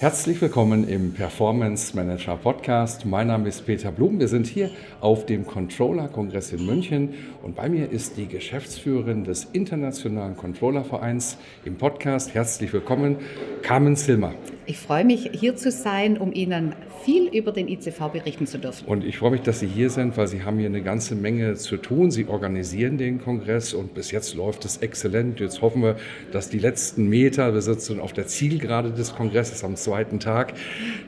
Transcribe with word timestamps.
Herzlich 0.00 0.40
willkommen 0.40 0.88
im 0.88 1.12
Performance 1.12 1.94
Manager 1.94 2.34
Podcast. 2.34 3.04
Mein 3.04 3.26
Name 3.26 3.50
ist 3.50 3.66
Peter 3.66 3.92
Blum. 3.92 4.18
Wir 4.18 4.28
sind 4.28 4.46
hier 4.46 4.70
auf 5.02 5.26
dem 5.26 5.46
Controller-Kongress 5.46 6.54
in 6.54 6.64
München 6.64 7.10
und 7.42 7.54
bei 7.54 7.68
mir 7.68 7.90
ist 7.92 8.16
die 8.16 8.26
Geschäftsführerin 8.26 9.24
des 9.24 9.48
Internationalen 9.52 10.38
Controller-Vereins 10.38 11.36
im 11.66 11.76
Podcast. 11.76 12.32
Herzlich 12.32 12.72
willkommen, 12.72 13.18
Carmen 13.60 13.94
Silmer. 13.94 14.32
Ich 14.64 14.78
freue 14.78 15.04
mich, 15.04 15.30
hier 15.32 15.56
zu 15.56 15.70
sein, 15.70 16.16
um 16.16 16.32
Ihnen 16.32 16.74
viel 17.04 17.26
über 17.26 17.50
den 17.50 17.66
ICV 17.66 18.08
berichten 18.12 18.46
zu 18.46 18.58
dürfen. 18.58 18.86
Und 18.86 19.04
ich 19.04 19.18
freue 19.18 19.32
mich, 19.32 19.40
dass 19.40 19.58
Sie 19.58 19.66
hier 19.66 19.90
sind, 19.90 20.16
weil 20.16 20.28
Sie 20.28 20.44
haben 20.44 20.58
hier 20.58 20.68
eine 20.68 20.82
ganze 20.82 21.14
Menge 21.16 21.56
zu 21.56 21.76
tun. 21.76 22.10
Sie 22.10 22.26
organisieren 22.26 22.96
den 22.96 23.20
Kongress 23.20 23.74
und 23.74 23.94
bis 23.94 24.12
jetzt 24.12 24.34
läuft 24.34 24.64
es 24.64 24.76
exzellent. 24.76 25.40
Jetzt 25.40 25.60
hoffen 25.60 25.82
wir, 25.82 25.96
dass 26.30 26.50
die 26.50 26.58
letzten 26.58 27.08
Meter, 27.08 27.52
wir 27.52 27.62
sitzen 27.62 27.98
auf 27.98 28.12
der 28.12 28.28
Zielgerade 28.28 28.92
des 28.92 29.14
Kongresses 29.14 29.64
am 29.64 29.76
zweiten 29.90 30.20
Tag, 30.20 30.54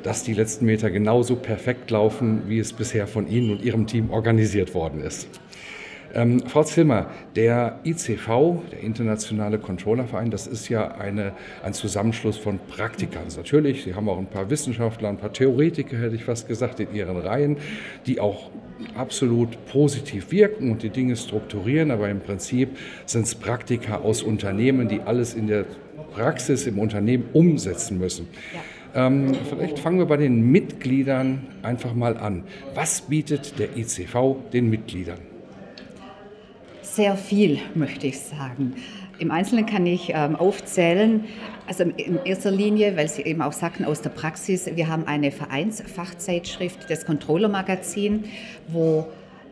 dass 0.03 0.25
die 0.25 0.35
letzten 0.35 0.67
Meter 0.67 0.91
genauso 0.91 1.37
perfekt 1.37 1.89
laufen, 1.93 2.43
wie 2.49 2.59
es 2.59 2.73
bisher 2.73 3.07
von 3.07 3.29
Ihnen 3.29 3.53
und 3.53 3.63
Ihrem 3.63 3.87
Team 3.87 4.11
organisiert 4.11 4.75
worden 4.75 5.03
ist. 5.03 5.29
Ähm, 6.15 6.41
Frau 6.41 6.65
Zimmer, 6.65 7.07
der 7.37 7.79
ICV, 7.85 8.57
der 8.73 8.81
Internationale 8.81 9.59
Controllerverein, 9.59 10.33
das 10.33 10.49
ist 10.49 10.69
ja 10.69 10.97
eine, 10.97 11.33
ein 11.63 11.75
Zusammenschluss 11.75 12.37
von 12.37 12.59
Praktikern. 12.59 13.23
Natürlich, 13.37 13.85
Sie 13.85 13.95
haben 13.95 14.09
auch 14.09 14.19
ein 14.19 14.27
paar 14.27 14.51
Wissenschaftler, 14.51 15.09
ein 15.09 15.17
paar 15.17 15.33
Theoretiker, 15.33 15.97
hätte 15.97 16.17
ich 16.17 16.25
fast 16.25 16.49
gesagt, 16.49 16.81
in 16.81 16.93
Ihren 16.93 17.17
Reihen, 17.17 17.59
die 18.07 18.19
auch 18.19 18.51
absolut 18.97 19.65
positiv 19.67 20.33
wirken 20.33 20.73
und 20.73 20.83
die 20.83 20.91
Dinge 20.91 21.15
strukturieren, 21.15 21.93
aber 21.93 22.11
im 22.11 22.21
Prinzip 22.21 22.77
sind 23.07 23.27
es 23.27 23.35
Praktiker 23.37 24.03
aus 24.03 24.23
Unternehmen, 24.23 24.89
die 24.89 25.01
alles 25.01 25.35
in 25.35 25.47
der 25.47 25.67
Praxis 26.13 26.67
im 26.67 26.79
Unternehmen 26.79 27.25
umsetzen 27.33 27.99
müssen. 27.99 28.29
Ja. 28.95 29.07
Ähm, 29.07 29.35
vielleicht 29.49 29.79
fangen 29.79 29.99
wir 29.99 30.07
bei 30.07 30.19
den 30.19 30.51
Mitgliedern 30.51 31.47
einfach 31.63 31.95
mal 31.95 32.17
an. 32.17 32.45
Was 32.75 33.01
bietet 33.03 33.59
der 33.59 33.77
ICV 33.77 34.37
den 34.53 34.69
Mitgliedern? 34.69 35.19
sehr 36.95 37.17
viel, 37.17 37.59
möchte 37.75 38.07
ich 38.07 38.21
sagen. 38.21 38.75
Im 39.19 39.31
Einzelnen 39.31 39.67
kann 39.67 39.87
ich 39.87 40.13
ähm, 40.15 40.37
aufzählen, 40.37 41.25
also 41.67 41.85
in 41.85 42.19
erster 42.25 42.51
Linie, 42.51 42.97
weil 42.97 43.09
Sie 43.09 43.23
eben 43.23 43.41
auch 43.41 43.53
sagten 43.53 43.85
aus 43.85 44.03
der 44.03 44.11
Praxis, 44.11 44.69
wir 44.75 44.89
haben 44.89 45.07
eine 45.07 45.31
Vereinsfachzeitschrift, 45.31 46.91
das 46.91 47.07
Controller 47.07 47.49
Magazin, 47.49 48.25
wo 48.69 49.07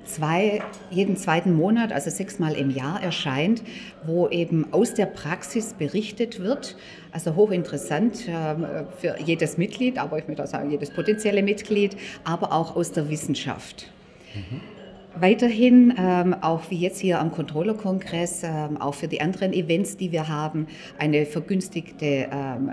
zwei, 0.04 0.62
jeden 0.90 1.16
zweiten 1.16 1.54
Monat, 1.54 1.92
also 1.92 2.10
sechsmal 2.10 2.54
im 2.54 2.70
Jahr 2.70 3.02
erscheint, 3.02 3.62
wo 4.04 4.28
eben 4.28 4.72
aus 4.72 4.94
der 4.94 5.06
Praxis 5.06 5.74
berichtet 5.74 6.40
wird. 6.40 6.76
Also 7.12 7.34
hochinteressant 7.34 8.28
äh, 8.28 8.84
für 8.98 9.16
jedes 9.24 9.58
Mitglied, 9.58 9.98
aber 9.98 10.18
ich 10.18 10.26
möchte 10.28 10.44
auch 10.44 10.48
sagen, 10.48 10.70
jedes 10.70 10.90
potenzielle 10.90 11.42
Mitglied, 11.42 11.96
aber 12.24 12.52
auch 12.52 12.76
aus 12.76 12.92
der 12.92 13.08
Wissenschaft. 13.10 13.90
Mhm. 14.34 14.60
Weiterhin, 15.16 15.92
ähm, 15.98 16.36
auch 16.40 16.70
wie 16.70 16.76
jetzt 16.76 17.00
hier 17.00 17.18
am 17.18 17.32
Controller-Kongress, 17.32 18.44
ähm, 18.44 18.80
auch 18.80 18.94
für 18.94 19.08
die 19.08 19.20
anderen 19.20 19.52
Events, 19.52 19.96
die 19.96 20.12
wir 20.12 20.28
haben, 20.28 20.68
eine 20.98 21.26
vergünstigte, 21.26 22.28
ähm, 22.30 22.70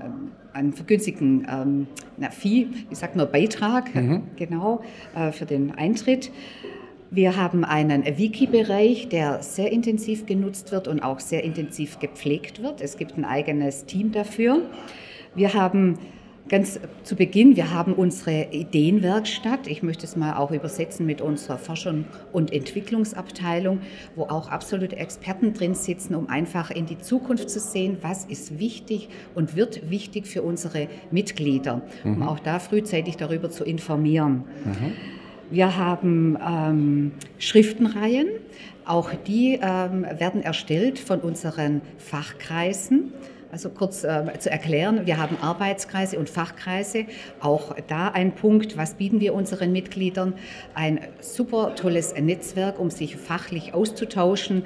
einen 0.53 0.73
vergünstigten 0.73 1.47
ähm, 1.49 1.87
na, 2.17 2.29
Fee, 2.29 2.67
ich 2.91 2.97
sag 2.99 3.15
nur 3.15 3.25
Beitrag, 3.25 3.93
mhm. 3.95 4.23
genau, 4.35 4.81
äh, 5.15 5.31
für 5.31 5.45
den 5.45 5.71
Eintritt. 5.71 6.31
Wir 7.09 7.37
haben 7.37 7.63
einen 7.63 8.05
Wiki-Bereich, 8.05 9.09
der 9.09 9.41
sehr 9.41 9.71
intensiv 9.71 10.25
genutzt 10.25 10.71
wird 10.71 10.87
und 10.87 11.01
auch 11.01 11.19
sehr 11.19 11.43
intensiv 11.43 11.99
gepflegt 11.99 12.61
wird. 12.61 12.81
Es 12.81 12.97
gibt 12.97 13.17
ein 13.17 13.25
eigenes 13.25 13.85
Team 13.85 14.11
dafür. 14.11 14.61
Wir 15.35 15.53
haben 15.53 15.97
Ganz 16.49 16.79
zu 17.03 17.17
Beginn, 17.17 17.57
wir 17.57 17.73
haben 17.73 17.93
unsere 17.93 18.47
Ideenwerkstatt. 18.51 19.67
Ich 19.67 19.83
möchte 19.83 20.05
es 20.05 20.15
mal 20.15 20.37
auch 20.37 20.51
übersetzen 20.51 21.05
mit 21.05 21.19
unserer 21.19 21.57
Forschung 21.57 22.05
und 22.31 22.53
Entwicklungsabteilung, 22.53 23.81
wo 24.15 24.23
auch 24.23 24.49
absolute 24.49 24.95
Experten 24.95 25.53
drin 25.53 25.75
sitzen, 25.75 26.15
um 26.15 26.29
einfach 26.29 26.71
in 26.71 26.85
die 26.85 26.99
Zukunft 26.99 27.49
zu 27.49 27.59
sehen, 27.59 27.97
was 28.01 28.23
ist 28.23 28.59
wichtig 28.59 29.09
und 29.35 29.57
wird 29.57 29.89
wichtig 29.89 30.25
für 30.25 30.41
unsere 30.41 30.87
Mitglieder, 31.11 31.81
mhm. 32.05 32.13
um 32.13 32.23
auch 32.23 32.39
da 32.39 32.59
frühzeitig 32.59 33.17
darüber 33.17 33.49
zu 33.49 33.65
informieren. 33.65 34.45
Mhm. 34.63 34.93
Wir 35.49 35.77
haben 35.77 36.37
ähm, 36.45 37.11
Schriftenreihen, 37.39 38.27
auch 38.85 39.11
die 39.13 39.59
ähm, 39.61 40.05
werden 40.17 40.43
erstellt 40.43 40.99
von 40.99 41.19
unseren 41.19 41.81
Fachkreisen. 41.97 43.13
Also 43.49 43.69
kurz 43.69 44.03
äh, 44.03 44.25
zu 44.39 44.51
erklären, 44.51 45.05
wir 45.05 45.17
haben 45.17 45.37
Arbeitskreise 45.41 46.19
und 46.19 46.29
Fachkreise. 46.29 47.05
Auch 47.39 47.75
da 47.87 48.09
ein 48.09 48.35
Punkt, 48.35 48.75
was 48.75 48.95
bieten 48.95 49.21
wir 49.21 49.33
unseren 49.33 49.71
Mitgliedern? 49.71 50.33
Ein 50.73 50.99
super 51.21 51.75
tolles 51.75 52.13
Netzwerk, 52.13 52.77
um 52.77 52.89
sich 52.89 53.15
fachlich 53.15 53.73
auszutauschen. 53.73 54.65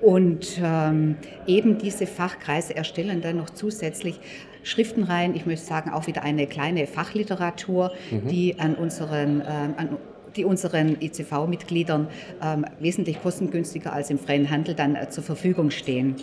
Und 0.00 0.60
ähm, 0.62 1.16
eben 1.46 1.78
diese 1.78 2.06
Fachkreise 2.06 2.76
erstellen 2.76 3.20
dann 3.20 3.36
noch 3.36 3.50
zusätzlich 3.50 4.20
Schriftenreihen, 4.62 5.34
ich 5.34 5.46
möchte 5.46 5.66
sagen 5.66 5.90
auch 5.90 6.06
wieder 6.06 6.22
eine 6.22 6.46
kleine 6.46 6.86
Fachliteratur, 6.86 7.92
mhm. 8.10 8.28
die 8.28 8.58
an 8.58 8.74
unseren, 8.74 9.40
ähm, 9.40 9.74
an 9.76 9.96
die 10.36 10.44
unseren 10.44 11.00
ICV-Mitgliedern 11.00 12.08
ähm, 12.42 12.64
wesentlich 12.78 13.22
kostengünstiger 13.22 13.92
als 13.92 14.10
im 14.10 14.18
freien 14.18 14.50
Handel 14.50 14.74
dann 14.74 14.96
äh, 14.96 15.08
zur 15.08 15.24
Verfügung 15.24 15.70
stehen. 15.70 16.16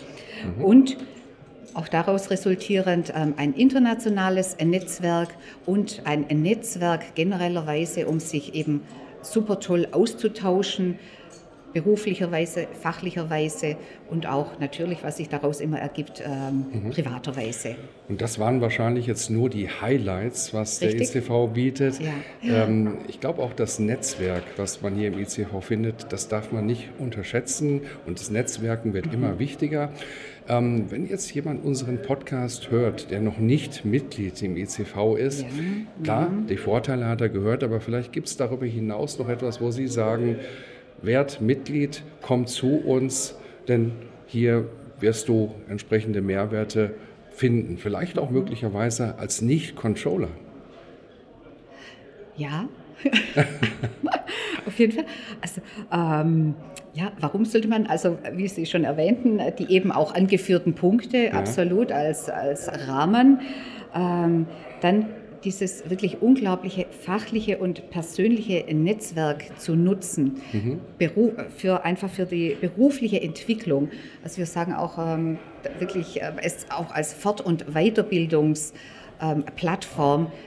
Mhm. 0.56 0.64
Und 0.64 0.96
auch 1.74 1.88
daraus 1.88 2.30
resultierend 2.30 3.12
ähm, 3.14 3.34
ein 3.36 3.54
internationales 3.54 4.56
Netzwerk 4.62 5.28
und 5.66 6.02
ein 6.04 6.26
Netzwerk 6.28 7.14
generellerweise, 7.14 8.06
um 8.06 8.20
sich 8.20 8.54
eben 8.54 8.82
super 9.22 9.60
toll 9.60 9.88
auszutauschen, 9.92 10.98
beruflicherweise, 11.72 12.66
fachlicherweise 12.80 13.76
und 14.10 14.26
auch 14.26 14.58
natürlich, 14.58 15.02
was 15.02 15.18
sich 15.18 15.28
daraus 15.28 15.60
immer 15.60 15.78
ergibt, 15.78 16.22
ähm, 16.24 16.66
mhm. 16.72 16.90
privaterweise. 16.90 17.76
Und 18.08 18.22
das 18.22 18.38
waren 18.38 18.60
wahrscheinlich 18.60 19.06
jetzt 19.06 19.30
nur 19.30 19.50
die 19.50 19.68
Highlights, 19.68 20.54
was 20.54 20.80
Richtig? 20.80 21.12
der 21.12 21.22
ICV 21.22 21.48
bietet. 21.52 22.00
Ja. 22.00 22.64
Ähm, 22.64 22.98
ich 23.06 23.20
glaube 23.20 23.42
auch 23.42 23.52
das 23.52 23.78
Netzwerk, 23.78 24.44
was 24.56 24.80
man 24.82 24.94
hier 24.94 25.08
im 25.08 25.18
ICV 25.18 25.60
findet, 25.60 26.12
das 26.12 26.28
darf 26.28 26.52
man 26.52 26.66
nicht 26.66 26.88
unterschätzen 26.98 27.82
und 28.06 28.18
das 28.18 28.30
Netzwerken 28.30 28.94
wird 28.94 29.06
mhm. 29.06 29.14
immer 29.14 29.38
wichtiger. 29.38 29.90
Ähm, 30.48 30.90
wenn 30.90 31.06
jetzt 31.06 31.34
jemand 31.34 31.62
unseren 31.62 32.00
Podcast 32.00 32.70
hört, 32.70 33.10
der 33.10 33.20
noch 33.20 33.36
nicht 33.36 33.84
Mitglied 33.84 34.40
im 34.42 34.56
ICV 34.56 35.16
ist, 35.18 35.42
ja. 35.42 35.48
klar, 36.02 36.30
mhm. 36.30 36.46
die 36.46 36.56
Vorteile 36.56 37.06
hat 37.06 37.20
er 37.20 37.28
gehört, 37.28 37.62
aber 37.62 37.80
vielleicht 37.80 38.12
gibt 38.12 38.28
es 38.28 38.38
darüber 38.38 38.64
hinaus 38.64 39.18
noch 39.18 39.28
etwas, 39.28 39.60
wo 39.60 39.70
Sie 39.70 39.86
sagen, 39.86 40.36
werd 41.02 41.40
Mitglied, 41.40 42.02
komm 42.22 42.46
zu 42.46 42.76
uns, 42.78 43.36
denn 43.68 43.92
hier 44.26 44.68
wirst 45.00 45.28
du 45.28 45.54
entsprechende 45.68 46.20
Mehrwerte 46.20 46.94
finden. 47.30 47.78
Vielleicht 47.78 48.18
auch 48.18 48.30
möglicherweise 48.30 49.18
als 49.18 49.42
Nicht-Controller. 49.42 50.28
Ja, 52.36 52.68
auf 54.66 54.78
jeden 54.78 54.92
Fall. 54.92 55.06
Also 55.40 55.60
ähm, 55.92 56.54
ja, 56.94 57.12
warum 57.20 57.44
sollte 57.44 57.68
man, 57.68 57.86
also 57.86 58.18
wie 58.32 58.48
Sie 58.48 58.66
schon 58.66 58.84
erwähnten, 58.84 59.40
die 59.58 59.70
eben 59.70 59.92
auch 59.92 60.14
angeführten 60.14 60.74
Punkte 60.74 61.26
ja. 61.26 61.32
absolut 61.32 61.92
als, 61.92 62.28
als 62.28 62.68
Rahmen, 62.88 63.40
ähm, 63.94 64.46
dann 64.80 65.06
dieses 65.44 65.88
wirklich 65.88 66.20
unglaubliche 66.20 66.86
fachliche 66.90 67.58
und 67.58 67.90
persönliche 67.90 68.64
Netzwerk 68.74 69.58
zu 69.58 69.74
nutzen, 69.74 70.40
mhm. 70.52 70.80
für 71.56 71.84
einfach 71.84 72.10
für 72.10 72.26
die 72.26 72.56
berufliche 72.60 73.20
Entwicklung. 73.20 73.90
Also 74.22 74.38
wir 74.38 74.46
sagen 74.46 74.74
auch 74.74 74.98
ähm, 74.98 75.38
wirklich 75.78 76.20
äh, 76.20 76.32
es 76.42 76.66
auch 76.70 76.90
als 76.90 77.14
Fort- 77.14 77.40
und 77.40 77.66
Weiterbildungs- 77.70 78.72
ähm, 79.20 79.44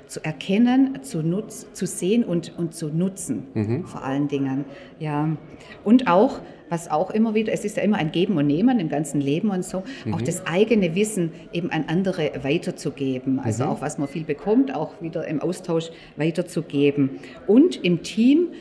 zu 0.07 0.23
erkennen, 0.23 0.99
zu, 1.03 1.21
nutz, 1.21 1.67
zu 1.73 1.85
sehen 1.85 2.23
und, 2.23 2.57
und 2.57 2.73
zu 2.73 2.87
nutzen, 2.87 3.47
mhm. 3.53 3.85
vor 3.85 4.03
allen 4.03 4.27
Dingen. 4.27 4.65
Ja. 4.99 5.29
Und 5.83 6.07
auch, 6.07 6.39
was 6.71 6.89
auch 6.89 7.11
immer 7.11 7.35
wieder, 7.35 7.51
es 7.51 7.65
ist 7.65 7.77
ja 7.77 7.83
immer 7.83 7.97
ein 7.97 8.11
Geben 8.11 8.37
und 8.37 8.47
Nehmen 8.47 8.79
im 8.79 8.89
ganzen 8.89 9.19
Leben 9.19 9.51
und 9.51 9.65
so, 9.65 9.83
mhm. 10.05 10.13
auch 10.13 10.21
das 10.21 10.47
eigene 10.47 10.95
Wissen 10.95 11.31
eben 11.51 11.69
an 11.69 11.85
andere 11.87 12.31
weiterzugeben. 12.41 13.39
Also 13.39 13.65
mhm. 13.65 13.69
auch 13.71 13.81
was 13.81 13.97
man 13.97 14.07
viel 14.07 14.23
bekommt, 14.23 14.73
auch 14.73 15.01
wieder 15.01 15.27
im 15.27 15.41
Austausch 15.41 15.91
weiterzugeben. 16.15 17.19
Und 17.45 17.83
im 17.83 18.03
Team 18.03 18.53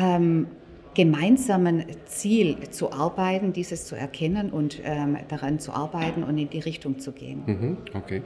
ähm, 0.00 0.46
gemeinsamen 0.94 1.84
Ziel 2.06 2.56
zu 2.70 2.92
arbeiten, 2.92 3.52
dieses 3.52 3.86
zu 3.86 3.94
erkennen 3.94 4.50
und 4.50 4.80
ähm, 4.84 5.16
daran 5.28 5.58
zu 5.58 5.72
arbeiten 5.72 6.22
und 6.22 6.36
in 6.36 6.50
die 6.50 6.58
Richtung 6.58 6.98
zu 6.98 7.12
gehen. 7.12 7.42
Mhm, 7.46 7.76
okay. 7.94 8.22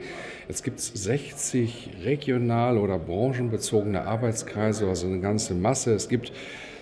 Jetzt 0.47 0.63
gibt 0.63 0.79
es 0.79 0.87
60 0.87 1.91
regional- 2.03 2.77
oder 2.77 2.99
branchenbezogene 2.99 4.01
Arbeitskreise, 4.01 4.87
also 4.87 5.07
eine 5.07 5.19
ganze 5.19 5.53
Masse. 5.53 5.93
Es 5.93 6.09
gibt 6.09 6.31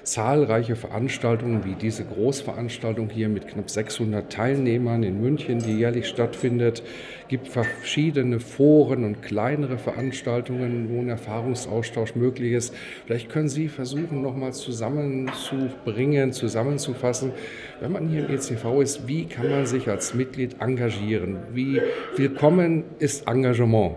zahlreiche 0.04 0.76
Veranstaltungen 0.76 1.64
wie 1.64 1.76
diese 1.76 2.04
Großveranstaltung 2.04 3.10
hier 3.10 3.30
mit 3.30 3.48
knapp 3.48 3.70
600 3.70 4.32
Teilnehmern 4.32 5.04
in 5.04 5.22
München, 5.22 5.60
die 5.60 5.78
jährlich 5.78 6.08
stattfindet. 6.08 6.84
Es 7.22 7.28
gibt 7.30 7.48
verschiedene 7.48 8.40
Foren 8.40 9.06
und 9.06 9.22
kleinere 9.22 9.78
Veranstaltungen, 9.78 10.90
wo 10.90 11.00
ein 11.00 11.10
Erfahrungsaustausch 11.10 12.16
möglich 12.16 12.52
ist. 12.52 12.76
Vielleicht 13.06 13.30
können 13.30 13.48
Sie 13.48 13.70
versuchen, 13.70 14.22
nochmal 14.22 14.54
zusammenzubringen, 14.54 16.34
zusammenzufassen, 16.34 17.32
wenn 17.80 17.92
man 17.92 18.10
hier 18.10 18.28
im 18.28 18.36
ECV 18.36 18.82
ist, 18.82 19.08
wie 19.08 19.26
kann 19.26 19.50
man 19.50 19.66
sich 19.66 19.90
als 19.90 20.14
Mitglied 20.14 20.58
engagieren? 20.60 21.38
Wie 21.54 21.82
willkommen 22.18 22.84
ist 23.00 23.28
Engagement? 23.28 23.96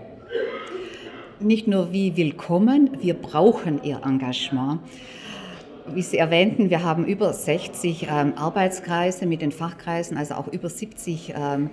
Nicht 1.41 1.67
nur 1.67 1.93
wie 1.93 2.17
willkommen, 2.17 2.97
wir 3.03 3.15
brauchen 3.15 3.83
Ihr 3.83 4.01
Engagement 4.05 4.81
wie 5.95 6.03
Sie 6.03 6.19
erwähnten, 6.19 6.71
wir 6.71 6.83
haben 6.83 7.05
über 7.05 7.33
60 7.33 8.09
ähm, 8.11 8.35
Arbeitskreise 8.37 9.27
mit 9.27 9.43
den 9.43 9.53
Fachkreisen, 9.53 10.17
also 10.17 10.35
auch 10.35 10.49
über 10.49 10.69
70 10.69 11.35
ähm, 11.37 11.71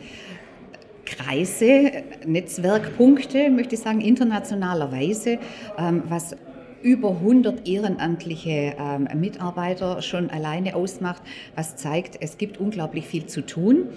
Kreise, 1.06 2.04
Netzwerkpunkte, 2.26 3.50
möchte 3.50 3.76
ich 3.76 3.82
sagen, 3.82 4.02
internationalerweise, 4.02 5.40
ähm, 5.78 6.04
was 6.08 6.36
über 6.84 7.10
100 7.10 7.68
ehrenamtliche 7.68 8.76
ähm, 8.78 9.08
Mitarbeiter 9.16 10.02
schon 10.02 10.30
alleine 10.30 10.76
ausmacht, 10.76 11.22
was 11.56 11.78
zeigt, 11.78 12.18
es 12.20 12.38
gibt 12.38 12.60
unglaublich 12.60 13.08
viel 13.08 13.26
zu 13.26 13.42
tun. 13.42 13.88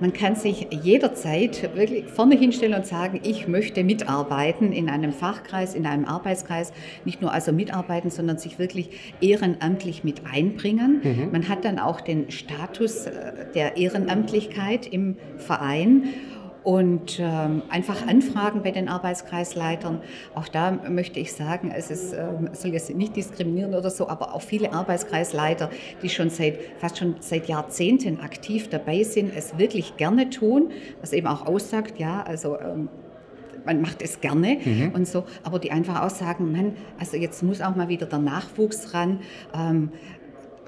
Man 0.00 0.12
kann 0.12 0.34
sich 0.34 0.66
jederzeit 0.70 1.76
wirklich 1.76 2.06
vorne 2.06 2.36
hinstellen 2.36 2.74
und 2.74 2.86
sagen, 2.86 3.20
ich 3.22 3.46
möchte 3.46 3.84
mitarbeiten 3.84 4.72
in 4.72 4.88
einem 4.88 5.12
Fachkreis, 5.12 5.74
in 5.74 5.86
einem 5.86 6.04
Arbeitskreis, 6.04 6.72
nicht 7.04 7.22
nur 7.22 7.32
also 7.32 7.52
mitarbeiten, 7.52 8.10
sondern 8.10 8.38
sich 8.38 8.58
wirklich 8.58 8.90
ehrenamtlich 9.20 10.02
mit 10.02 10.22
einbringen. 10.26 11.00
Mhm. 11.04 11.28
Man 11.30 11.48
hat 11.48 11.64
dann 11.64 11.78
auch 11.78 12.00
den 12.00 12.30
Status 12.30 13.06
äh, 13.06 13.52
der 13.54 13.76
Ehrenamtlichkeit 13.76 14.86
im 14.86 15.16
Verein 15.36 16.08
und 16.64 17.18
ähm, 17.20 17.62
einfach 17.68 18.06
anfragen 18.06 18.62
bei 18.62 18.70
den 18.70 18.88
Arbeitskreisleitern. 18.88 20.00
Auch 20.34 20.48
da 20.48 20.72
möchte 20.72 21.20
ich 21.20 21.34
sagen, 21.34 21.70
es 21.74 21.90
ist, 21.90 22.14
ähm, 22.14 22.48
soll 22.54 22.72
jetzt 22.72 22.92
nicht 22.94 23.14
diskriminieren 23.14 23.74
oder 23.74 23.90
so, 23.90 24.08
aber 24.08 24.34
auch 24.34 24.40
viele 24.40 24.72
Arbeitskreisleiter, 24.72 25.70
die 26.02 26.08
schon 26.08 26.30
seit 26.30 26.58
fast 26.78 26.98
schon 26.98 27.16
seit 27.20 27.48
Jahrzehnten 27.48 28.20
aktiv 28.20 28.68
dabei 28.70 29.02
sind, 29.02 29.32
es 29.36 29.58
wirklich 29.58 29.98
gerne 29.98 30.30
tun, 30.30 30.70
was 31.00 31.12
eben 31.12 31.26
auch 31.26 31.46
aussagt, 31.46 31.98
ja, 31.98 32.22
also 32.22 32.58
ähm, 32.58 32.88
man 33.64 33.80
macht 33.80 34.02
es 34.02 34.20
gerne 34.20 34.58
mhm. 34.64 34.92
und 34.94 35.08
so, 35.08 35.24
aber 35.42 35.58
die 35.58 35.70
einfach 35.70 36.02
auch 36.02 36.10
sagen, 36.10 36.52
Mann, 36.52 36.76
also 36.98 37.16
jetzt 37.16 37.42
muss 37.42 37.60
auch 37.60 37.74
mal 37.74 37.88
wieder 37.88 38.06
der 38.06 38.18
Nachwuchs 38.18 38.94
ran. 38.94 39.20
Ähm, 39.54 39.90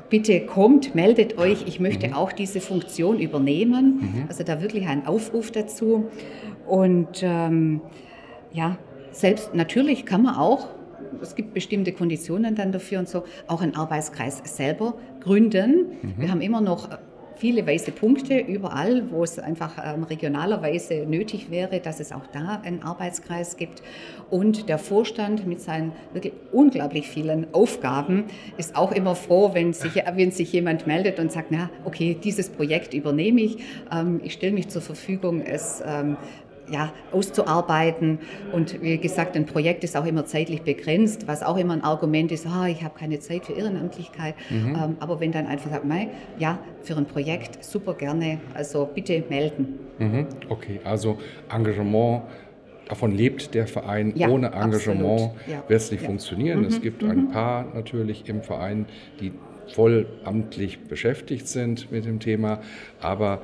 bitte 0.09 0.41
kommt, 0.47 0.95
meldet 0.95 1.39
euch, 1.39 1.65
ich 1.67 1.81
möchte 1.81 2.09
mhm. 2.09 2.15
auch 2.15 2.33
diese 2.33 2.61
Funktion 2.61 3.19
übernehmen. 3.19 4.13
Mhm. 4.15 4.25
Also 4.29 4.45
da 4.45 4.61
wirklich 4.61 4.87
ein 4.87 5.07
Aufruf 5.07 5.51
dazu. 5.51 6.09
Und 6.67 7.23
ähm, 7.23 7.81
ja, 8.53 8.79
selbst 9.13 9.55
natürlich 9.55 10.05
kann 10.05 10.23
man 10.23 10.37
auch, 10.37 10.69
es 11.23 11.35
gibt 11.35 11.55
bestimmte 11.55 11.93
Konditionen 11.93 12.55
dann 12.55 12.73
dafür 12.73 12.99
und 12.99 13.09
so, 13.09 13.25
auch 13.47 13.63
einen 13.63 13.75
Arbeitskreis 13.75 14.43
selber 14.45 14.95
gründen. 15.21 15.87
Mhm. 16.03 16.15
Wir 16.19 16.31
haben 16.31 16.41
immer 16.41 16.61
noch 16.61 16.89
viele 17.37 17.67
weiße 17.67 17.93
Punkte 17.93 18.39
überall, 18.39 19.11
wo 19.11 19.23
es 19.23 19.39
einfach 19.39 19.73
ähm, 19.85 20.03
regionalerweise 20.03 21.07
nötig 21.07 21.51
wäre, 21.51 21.81
dass 21.81 22.01
es 22.01 22.13
auch 22.13 22.27
da 22.33 22.61
einen 22.65 22.83
Arbeitskreis 22.83 23.57
gibt. 23.57 23.83
Und 24.31 24.69
der 24.69 24.79
Vorstand 24.79 25.47
mit 25.47 25.61
seinen 25.61 25.93
wirklich 26.13 26.33
unglaublich 26.53 27.09
vielen 27.09 27.53
Aufgaben 27.55 28.25
ist 28.57 28.75
auch 28.75 28.93
immer 28.93 29.15
froh, 29.15 29.51
wenn 29.53 29.73
sich, 29.73 29.95
wenn 30.15 30.31
sich 30.31 30.53
jemand 30.53 30.87
meldet 30.87 31.19
und 31.19 31.31
sagt, 31.31 31.49
na, 31.51 31.71
okay, 31.85 32.17
dieses 32.23 32.51
Projekt 32.51 32.95
übernehme 32.95 33.41
ich, 33.41 33.59
ähm, 33.93 34.21
ich 34.25 34.33
stelle 34.33 34.53
mich 34.53 34.69
zur 34.69 34.83
Verfügung, 34.83 35.43
es 35.43 35.83
ähm, 35.87 36.17
ja, 36.71 36.93
auszuarbeiten. 37.13 38.19
Und 38.53 38.81
wie 38.83 38.99
gesagt, 38.99 39.37
ein 39.37 39.47
Projekt 39.47 39.85
ist 39.85 39.97
auch 39.97 40.07
immer 40.07 40.25
zeitlich 40.25 40.63
begrenzt, 40.63 41.27
was 41.27 41.43
auch 41.43 41.57
immer 41.57 41.75
ein 41.75 41.85
Argument 41.85 42.33
ist, 42.33 42.47
ah, 42.47 42.67
ich 42.67 42.83
habe 42.83 42.99
keine 42.99 43.19
Zeit 43.21 43.47
für 43.47 43.53
Ehrenamtlichkeit. 43.53 44.35
Mhm. 44.51 44.69
Ähm, 44.69 44.97
aber 45.01 45.21
wenn 45.21 45.33
dann 45.33 45.47
einfach 45.47 45.71
sagt, 45.71 45.85
mei, 45.85 46.09
ja, 46.39 46.59
für 46.83 46.97
ein 46.97 47.07
Projekt 47.07 47.65
super 47.65 47.95
gerne, 47.95 48.39
also 48.55 48.89
bitte 48.93 49.23
melden. 49.29 49.79
Mhm. 49.99 50.27
Okay, 50.49 50.81
also 50.85 51.19
Engagement. 51.51 52.23
Davon 52.89 53.11
lebt 53.11 53.53
der 53.55 53.67
Verein. 53.67 54.13
Ja, 54.15 54.29
Ohne 54.29 54.53
Engagement 54.53 55.33
ja. 55.49 55.65
wird 55.67 55.81
es 55.81 55.91
nicht 55.91 56.03
ja. 56.03 56.07
funktionieren. 56.09 56.61
Mhm. 56.61 56.67
Es 56.67 56.81
gibt 56.81 57.03
ein 57.03 57.25
mhm. 57.25 57.31
paar 57.31 57.67
natürlich 57.75 58.29
im 58.29 58.43
Verein, 58.43 58.87
die 59.21 59.33
vollamtlich 59.73 60.85
beschäftigt 60.85 61.49
sind 61.49 61.91
mit 61.91 62.05
dem 62.05 62.21
Thema, 62.21 62.61
aber 63.01 63.41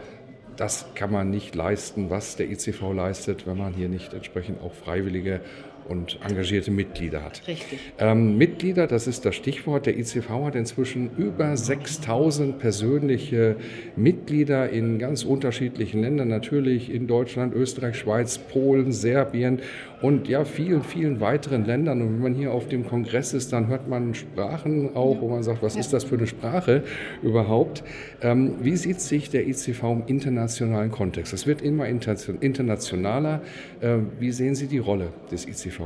das 0.57 0.87
kann 0.95 1.11
man 1.11 1.31
nicht 1.31 1.55
leisten, 1.55 2.11
was 2.11 2.37
der 2.37 2.51
ICV 2.51 2.93
leistet, 2.95 3.47
wenn 3.47 3.59
man 3.59 3.75
hier 3.75 3.89
nicht 3.89 4.15
entsprechend 4.15 4.63
auch 4.63 4.73
Freiwillige 4.73 5.41
und 5.89 6.19
engagierte 6.27 6.71
Mitglieder 6.71 7.25
hat. 7.25 7.43
Richtig. 7.47 7.79
Ähm, 7.99 8.39
Mitglieder, 8.39 8.87
das 8.87 9.07
ist 9.07 9.25
das 9.25 9.35
Stichwort. 9.35 9.87
Der 9.87 9.99
ICV 9.99 10.29
hat 10.47 10.55
inzwischen 10.55 11.11
über 11.17 11.57
6000 11.57 12.59
persönliche 12.59 13.57
Mitglieder 13.97 14.71
in 14.71 14.99
ganz 14.99 15.25
unterschiedlichen 15.25 16.01
Ländern, 16.01 16.29
natürlich 16.29 16.93
in 16.93 17.07
Deutschland, 17.07 17.55
Österreich, 17.55 17.99
Schweiz, 17.99 18.39
Polen, 18.39 18.93
Serbien 18.93 19.61
und 20.03 20.27
ja, 20.27 20.45
vielen, 20.45 20.83
vielen 20.83 21.21
weiteren 21.21 21.65
Ländern. 21.65 22.03
Und 22.03 22.15
wenn 22.15 22.23
man 22.23 22.35
hier 22.35 22.53
auf 22.53 22.67
dem 22.67 22.87
Kongress 22.87 23.33
ist, 23.33 23.53
dann 23.53 23.69
hört 23.69 23.89
man 23.89 24.15
Sprachen 24.15 24.97
auch, 24.97 25.21
wo 25.21 25.29
man 25.29 25.45
sagt, 25.45 25.63
was 25.63 25.77
ist 25.77 25.93
das 25.93 26.03
für 26.03 26.17
eine 26.17 26.27
Sprache 26.27 26.83
überhaupt? 27.23 27.85
Ähm, 28.21 28.57
wie 28.61 28.77
sieht 28.77 29.01
sich 29.01 29.31
der 29.31 29.47
ICV 29.47 29.83
im 29.85 30.03
internationalen 30.07 30.91
Kontext? 30.91 31.33
Es 31.33 31.47
wird 31.47 31.63
immer 31.63 31.87
internationaler. 31.87 33.43
Äh, 33.81 33.99
wie 34.19 34.33
sehen 34.33 34.57
Sie 34.57 34.67
die 34.67 34.79
Rolle 34.79 35.13
des 35.31 35.47
ICV? 35.47 35.81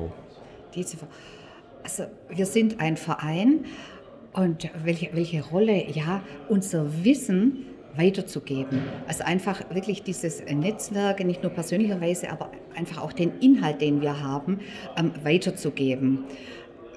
Die 0.74 0.80
ICV. 0.80 1.04
Also 1.82 2.04
wir 2.30 2.46
sind 2.46 2.80
ein 2.80 2.96
Verein 2.96 3.66
und 4.32 4.70
welche, 4.82 5.10
welche 5.12 5.44
Rolle, 5.44 5.90
ja, 5.90 6.22
unser 6.48 7.04
Wissen 7.04 7.66
weiterzugeben. 7.96 8.82
Also 9.06 9.24
einfach 9.24 9.62
wirklich 9.70 10.02
dieses 10.02 10.42
Netzwerk, 10.44 11.24
nicht 11.24 11.42
nur 11.42 11.52
persönlicherweise, 11.52 12.30
aber 12.30 12.50
einfach 12.74 13.02
auch 13.02 13.12
den 13.12 13.38
Inhalt, 13.40 13.80
den 13.80 14.00
wir 14.00 14.22
haben, 14.22 14.60
ähm, 14.96 15.12
weiterzugeben 15.22 16.24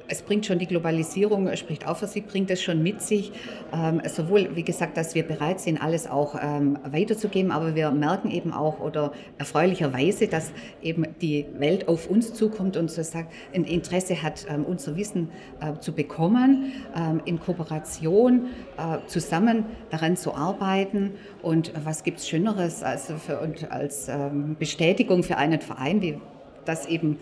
es 0.10 0.22
bringt 0.22 0.46
schon 0.46 0.60
die 0.60 0.66
Globalisierung, 0.66 1.56
spricht 1.56 1.88
auch 1.88 1.98
für 1.98 2.08
sich, 2.08 2.26
bringt 2.26 2.50
es 2.52 2.62
schon 2.62 2.84
mit 2.84 3.02
sich. 3.02 3.32
Ähm, 3.74 4.02
sowohl, 4.06 4.56
wie 4.56 4.64
gesagt, 4.64 4.98
dass 4.98 5.16
wir 5.16 5.24
bereit 5.24 5.60
sind, 5.60 5.82
alles 5.82 6.08
auch 6.08 6.36
ähm, 6.42 6.78
weiterzugeben, 6.84 7.52
aber 7.52 7.76
wir 7.76 7.92
merken 7.92 8.32
eben 8.32 8.52
auch 8.52 8.80
oder 8.80 9.14
erfreulicherweise, 9.38 10.28
dass 10.28 10.52
eben 10.82 11.06
die 11.22 11.46
Welt 11.58 11.88
auf 11.88 12.10
uns 12.10 12.34
zukommt 12.34 12.76
und 12.76 12.90
so 12.90 13.04
sagt, 13.04 13.32
ein 13.54 13.64
Interesse 13.64 14.22
hat, 14.22 14.46
ähm, 14.50 14.66
unser 14.66 14.96
Wissen 14.98 15.30
äh, 15.62 15.80
zu 15.80 15.94
bekommen, 15.94 16.74
ähm, 16.96 17.22
in 17.26 17.40
Kooperation 17.40 18.48
äh, 18.78 18.98
zusammen 19.08 19.66
daran 19.92 20.18
zu 20.18 20.34
arbeiten. 20.34 21.12
Und 21.42 21.72
was 21.84 22.04
gibt 22.04 22.20
es 22.20 22.28
Schöneres 22.28 22.84
als, 22.84 23.12
für, 23.26 23.40
und 23.40 23.72
als 23.72 24.08
ähm, 24.08 24.56
Bestätigung 24.58 25.24
für 25.24 25.38
einen 25.38 25.62
Verein, 25.62 26.02
wie 26.02 26.20
das 26.66 26.86
eben 26.86 27.18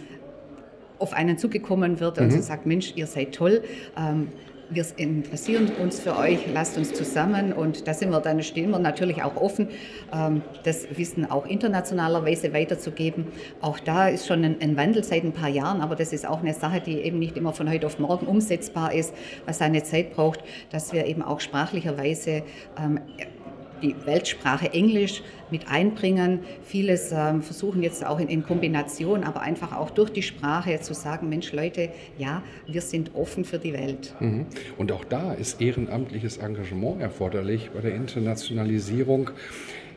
auf 0.99 1.13
einen 1.13 1.37
zugekommen 1.37 1.99
wird 1.99 2.17
und 2.19 2.31
mhm. 2.31 2.41
sagt, 2.41 2.65
Mensch, 2.65 2.93
ihr 2.95 3.07
seid 3.07 3.33
toll. 3.33 3.63
Ähm, 3.97 4.29
wir 4.69 4.85
interessieren 4.97 5.71
uns 5.81 5.99
für 5.99 6.17
euch, 6.17 6.39
lasst 6.53 6.77
uns 6.77 6.93
zusammen 6.93 7.53
und 7.53 7.87
da 7.87 7.93
sind 7.93 8.09
wir 8.09 8.19
dann 8.19 8.43
stehen 8.43 8.71
wir 8.71 8.79
natürlich 8.79 9.23
auch 9.23 9.35
offen, 9.37 9.69
ähm, 10.13 10.41
das 10.63 10.87
Wissen 10.97 11.29
auch 11.29 11.45
internationalerweise 11.45 12.53
weiterzugeben. 12.53 13.27
Auch 13.61 13.79
da 13.79 14.09
ist 14.09 14.27
schon 14.27 14.43
ein, 14.43 14.77
Wandel 14.77 15.03
seit 15.03 15.23
ein 15.23 15.31
paar 15.31 15.49
Jahren, 15.49 15.81
aber 15.81 15.95
das 15.95 16.13
ist 16.13 16.27
auch 16.27 16.41
eine 16.41 16.53
Sache, 16.53 16.81
die 16.81 16.99
eben 17.01 17.19
nicht 17.19 17.37
immer 17.37 17.53
von 17.53 17.69
heute 17.69 17.85
auf 17.85 17.99
morgen 17.99 18.27
umsetzbar 18.27 18.93
ist, 18.93 19.13
was 19.45 19.59
seine 19.59 19.83
Zeit 19.83 20.13
braucht, 20.13 20.43
dass 20.69 20.91
wir 20.91 21.05
eben 21.05 21.21
auch 21.21 21.39
sprachlicherweise 21.39 22.43
ähm, 22.77 22.99
die 23.81 23.95
Weltsprache 24.05 24.73
Englisch 24.73 25.21
mit 25.49 25.67
einbringen. 25.69 26.39
Vieles 26.63 27.11
ähm, 27.11 27.41
versuchen 27.41 27.83
jetzt 27.83 28.05
auch 28.05 28.19
in, 28.19 28.27
in, 28.27 28.43
Kombination, 28.43 29.23
aber 29.23 29.41
einfach 29.41 29.75
auch 29.75 29.89
durch 29.89 30.09
die 30.09 30.21
Sprache 30.21 30.79
zu 30.81 30.93
sagen, 30.93 31.29
Mensch 31.29 31.51
Leute, 31.53 31.89
ja, 32.17 32.43
wir 32.65 32.81
sind 32.81 33.11
offen 33.15 33.45
für 33.45 33.59
die 33.59 33.73
Welt. 33.73 34.13
Mhm. 34.19 34.45
Und 34.77 34.91
auch 34.91 35.05
da 35.05 35.33
ist 35.33 35.61
ehrenamtliches 35.61 36.37
Engagement 36.37 37.01
erforderlich 37.01 37.69
bei 37.73 37.81
der 37.81 37.95
Internationalisierung 37.95 39.31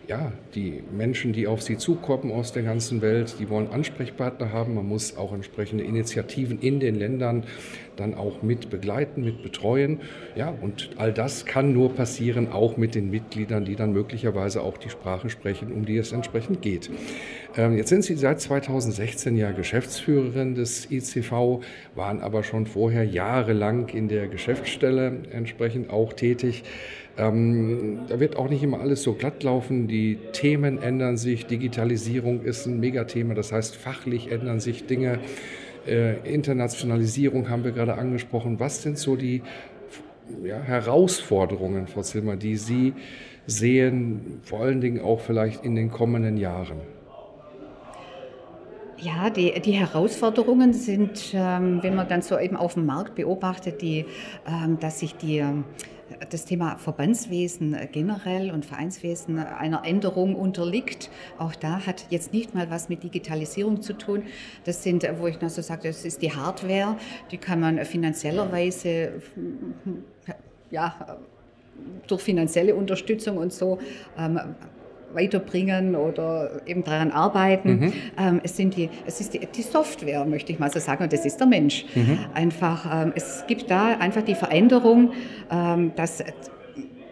ja, 0.08 0.32
die 0.54 0.82
Menschen, 0.96 1.32
die 1.32 1.46
auf 1.46 1.62
sie 1.62 1.76
zukommen 1.76 2.32
aus 2.32 2.52
der 2.52 2.62
ganzen 2.62 3.00
Welt, 3.00 3.36
die 3.38 3.48
wollen 3.48 3.68
Ansprechpartner 3.68 4.52
haben. 4.52 4.74
Man 4.74 4.86
muss 4.86 5.16
auch 5.16 5.32
entsprechende 5.32 5.84
Initiativen 5.84 6.58
in 6.58 6.80
den 6.80 6.96
Ländern 6.96 7.44
dann 7.96 8.14
auch 8.14 8.42
mit 8.42 8.70
begleiten, 8.70 9.22
mit 9.22 9.42
betreuen. 9.42 10.00
Ja, 10.34 10.52
und 10.60 10.90
all 10.96 11.12
das 11.12 11.44
kann 11.46 11.72
nur 11.72 11.94
passieren, 11.94 12.50
auch 12.50 12.76
mit 12.76 12.94
den 12.94 13.10
Mitgliedern, 13.10 13.64
die 13.64 13.76
dann 13.76 13.92
möglicherweise 13.92 14.62
auch 14.62 14.78
die 14.78 14.88
Sprache 14.88 15.30
sprechen, 15.30 15.70
um 15.70 15.84
die 15.84 15.98
es 15.98 16.12
entsprechend 16.12 16.62
geht. 16.62 16.90
Ähm, 17.56 17.76
jetzt 17.76 17.90
sind 17.90 18.02
Sie 18.02 18.16
seit 18.16 18.40
2016 18.40 19.36
ja 19.36 19.52
Geschäftsführerin 19.52 20.54
des 20.54 20.90
ICV, 20.90 21.60
waren 21.94 22.20
aber 22.20 22.42
schon 22.42 22.66
vorher 22.66 23.04
jahrelang 23.04 23.88
in 23.88 24.08
der 24.08 24.28
Geschäftsstelle 24.28 25.18
entsprechend 25.30 25.90
auch 25.90 26.12
tätig. 26.14 26.64
Ähm, 27.20 28.00
da 28.08 28.18
wird 28.18 28.36
auch 28.36 28.48
nicht 28.48 28.62
immer 28.62 28.80
alles 28.80 29.02
so 29.02 29.12
glatt 29.12 29.42
laufen. 29.42 29.88
Die 29.88 30.18
Themen 30.32 30.80
ändern 30.80 31.18
sich. 31.18 31.46
Digitalisierung 31.46 32.42
ist 32.42 32.64
ein 32.64 32.80
Megathema. 32.80 33.34
Das 33.34 33.52
heißt, 33.52 33.76
fachlich 33.76 34.32
ändern 34.32 34.58
sich 34.58 34.86
Dinge. 34.86 35.18
Äh, 35.86 36.16
Internationalisierung 36.32 37.50
haben 37.50 37.62
wir 37.62 37.72
gerade 37.72 37.94
angesprochen. 37.94 38.58
Was 38.58 38.82
sind 38.82 38.96
so 38.96 39.16
die 39.16 39.42
ja, 40.42 40.60
Herausforderungen, 40.60 41.88
Frau 41.88 42.00
Zimmer, 42.00 42.36
die 42.36 42.56
Sie 42.56 42.94
sehen, 43.46 44.40
vor 44.42 44.60
allen 44.60 44.80
Dingen 44.80 45.00
auch 45.00 45.20
vielleicht 45.20 45.62
in 45.62 45.74
den 45.74 45.90
kommenden 45.90 46.38
Jahren? 46.38 46.80
Ja, 48.96 49.28
die, 49.28 49.60
die 49.60 49.72
Herausforderungen 49.72 50.72
sind, 50.72 51.32
ähm, 51.34 51.82
wenn 51.82 51.94
man 51.94 52.08
dann 52.08 52.22
so 52.22 52.38
eben 52.38 52.56
auf 52.56 52.74
dem 52.74 52.86
Markt 52.86 53.14
beobachtet, 53.14 53.82
die, 53.82 54.06
ähm, 54.46 54.78
dass 54.78 55.00
sich 55.00 55.16
die 55.16 55.42
das 56.30 56.44
Thema 56.44 56.76
Verbandswesen 56.78 57.76
generell 57.92 58.50
und 58.50 58.64
Vereinswesen 58.64 59.38
einer 59.38 59.84
Änderung 59.84 60.34
unterliegt. 60.34 61.10
Auch 61.38 61.54
da 61.54 61.86
hat 61.86 62.06
jetzt 62.10 62.32
nicht 62.32 62.54
mal 62.54 62.70
was 62.70 62.88
mit 62.88 63.02
Digitalisierung 63.02 63.82
zu 63.82 63.94
tun. 63.94 64.24
Das 64.64 64.82
sind, 64.82 65.08
wo 65.18 65.26
ich 65.26 65.40
noch 65.40 65.50
so 65.50 65.62
sage, 65.62 65.88
das 65.88 66.04
ist 66.04 66.22
die 66.22 66.32
Hardware, 66.32 66.96
die 67.30 67.38
kann 67.38 67.60
man 67.60 67.84
finanziellerweise 67.84 69.22
ja, 70.70 71.18
durch 72.06 72.22
finanzielle 72.22 72.74
Unterstützung 72.74 73.36
und 73.36 73.52
so 73.52 73.78
ähm, 74.18 74.38
weiterbringen 75.12 75.94
oder 75.94 76.60
eben 76.66 76.84
daran 76.84 77.10
arbeiten. 77.10 77.80
Mhm. 77.80 77.92
Ähm, 78.18 78.40
es, 78.42 78.56
sind 78.56 78.76
die, 78.76 78.88
es 79.06 79.20
ist 79.20 79.34
die, 79.34 79.40
die, 79.40 79.62
Software, 79.62 80.24
möchte 80.24 80.52
ich 80.52 80.58
mal 80.58 80.70
so 80.70 80.78
sagen, 80.78 81.04
und 81.04 81.12
das 81.12 81.24
ist 81.24 81.38
der 81.38 81.46
Mensch. 81.46 81.84
Mhm. 81.94 82.18
Einfach, 82.34 83.04
ähm, 83.04 83.12
es 83.14 83.44
gibt 83.46 83.70
da 83.70 83.96
einfach 83.98 84.22
die 84.22 84.34
Veränderung, 84.34 85.12
ähm, 85.50 85.92
dass 85.96 86.22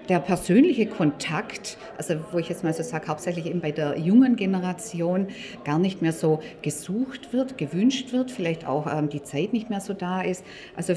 der 0.08 0.20
persönliche 0.20 0.86
Kontakt, 0.86 1.76
also 1.98 2.14
wo 2.32 2.38
ich 2.38 2.48
jetzt 2.48 2.64
mal 2.64 2.72
so 2.72 2.82
sage, 2.82 3.08
hauptsächlich 3.08 3.46
eben 3.46 3.60
bei 3.60 3.72
der 3.72 3.98
jungen 3.98 4.36
Generation 4.36 5.28
gar 5.64 5.78
nicht 5.78 6.00
mehr 6.00 6.12
so 6.12 6.40
gesucht 6.62 7.32
wird, 7.32 7.58
gewünscht 7.58 8.12
wird, 8.12 8.30
vielleicht 8.30 8.66
auch 8.66 8.86
ähm, 8.86 9.10
die 9.10 9.22
Zeit 9.22 9.52
nicht 9.52 9.68
mehr 9.68 9.80
so 9.80 9.92
da 9.92 10.22
ist. 10.22 10.44
Also 10.76 10.94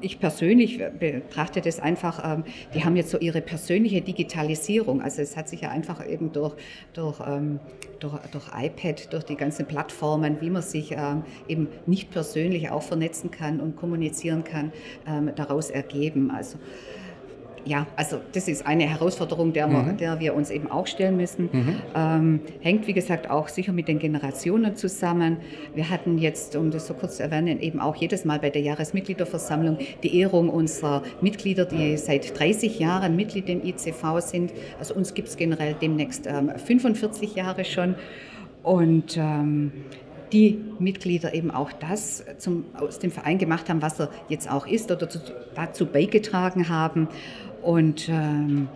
ich 0.00 0.20
persönlich 0.20 0.80
betrachte 0.98 1.60
das 1.60 1.80
einfach, 1.80 2.22
ähm, 2.24 2.44
die 2.74 2.84
haben 2.84 2.94
jetzt 2.96 3.10
so 3.10 3.18
ihre 3.18 3.40
persönliche 3.40 4.00
Digitalisierung. 4.02 5.02
Also 5.02 5.22
es 5.22 5.36
hat 5.36 5.48
sich 5.48 5.62
ja 5.62 5.70
einfach 5.70 6.06
eben 6.06 6.32
durch, 6.32 6.54
durch, 6.92 7.20
ähm, 7.26 7.58
durch, 7.98 8.14
durch 8.30 8.44
iPad, 8.56 9.12
durch 9.12 9.24
die 9.24 9.36
ganzen 9.36 9.66
Plattformen, 9.66 10.40
wie 10.40 10.50
man 10.50 10.62
sich 10.62 10.92
ähm, 10.92 11.24
eben 11.48 11.68
nicht 11.86 12.12
persönlich 12.12 12.70
auch 12.70 12.82
vernetzen 12.82 13.32
kann 13.32 13.58
und 13.58 13.74
kommunizieren 13.74 14.44
kann, 14.44 14.72
ähm, 15.08 15.32
daraus 15.34 15.70
ergeben. 15.70 16.30
Also 16.30 16.58
ja, 17.64 17.86
also 17.96 18.20
das 18.32 18.48
ist 18.48 18.66
eine 18.66 18.84
Herausforderung, 18.84 19.52
der, 19.52 19.68
wir, 19.68 19.78
mhm. 19.78 19.96
der 19.96 20.20
wir 20.20 20.34
uns 20.34 20.50
eben 20.50 20.70
auch 20.70 20.86
stellen 20.86 21.16
müssen. 21.16 21.48
Mhm. 21.52 21.76
Ähm, 21.94 22.40
hängt, 22.60 22.86
wie 22.86 22.92
gesagt, 22.92 23.30
auch 23.30 23.48
sicher 23.48 23.72
mit 23.72 23.88
den 23.88 23.98
Generationen 23.98 24.76
zusammen. 24.76 25.38
Wir 25.74 25.90
hatten 25.90 26.18
jetzt, 26.18 26.56
um 26.56 26.70
das 26.70 26.86
so 26.86 26.94
kurz 26.94 27.16
zu 27.16 27.22
erwähnen, 27.22 27.60
eben 27.60 27.80
auch 27.80 27.96
jedes 27.96 28.24
Mal 28.24 28.38
bei 28.38 28.50
der 28.50 28.62
Jahresmitgliederversammlung 28.62 29.78
die 30.02 30.18
Ehrung 30.18 30.48
unserer 30.48 31.02
Mitglieder, 31.20 31.64
die 31.64 31.96
seit 31.96 32.38
30 32.38 32.78
Jahren 32.78 33.16
Mitglied 33.16 33.48
im 33.48 33.64
ICV 33.64 34.20
sind. 34.20 34.52
Also 34.78 34.94
uns 34.94 35.14
gibt 35.14 35.28
es 35.28 35.36
generell 35.36 35.74
demnächst 35.80 36.26
ähm, 36.26 36.50
45 36.56 37.34
Jahre 37.34 37.64
schon. 37.64 37.94
Und 38.62 39.16
ähm, 39.18 39.72
die 40.34 40.60
Mitglieder 40.78 41.32
eben 41.32 41.50
auch 41.50 41.70
das 41.72 42.24
zum, 42.38 42.64
aus 42.74 42.98
dem 42.98 43.10
Verein 43.10 43.38
gemacht 43.38 43.68
haben, 43.68 43.80
was 43.80 44.00
er 44.00 44.10
jetzt 44.28 44.50
auch 44.50 44.66
ist 44.66 44.90
oder 44.90 45.08
zu, 45.08 45.20
dazu 45.54 45.86
beigetragen 45.86 46.68
haben. 46.68 47.08
Und 47.64 48.08
ähm, 48.10 48.68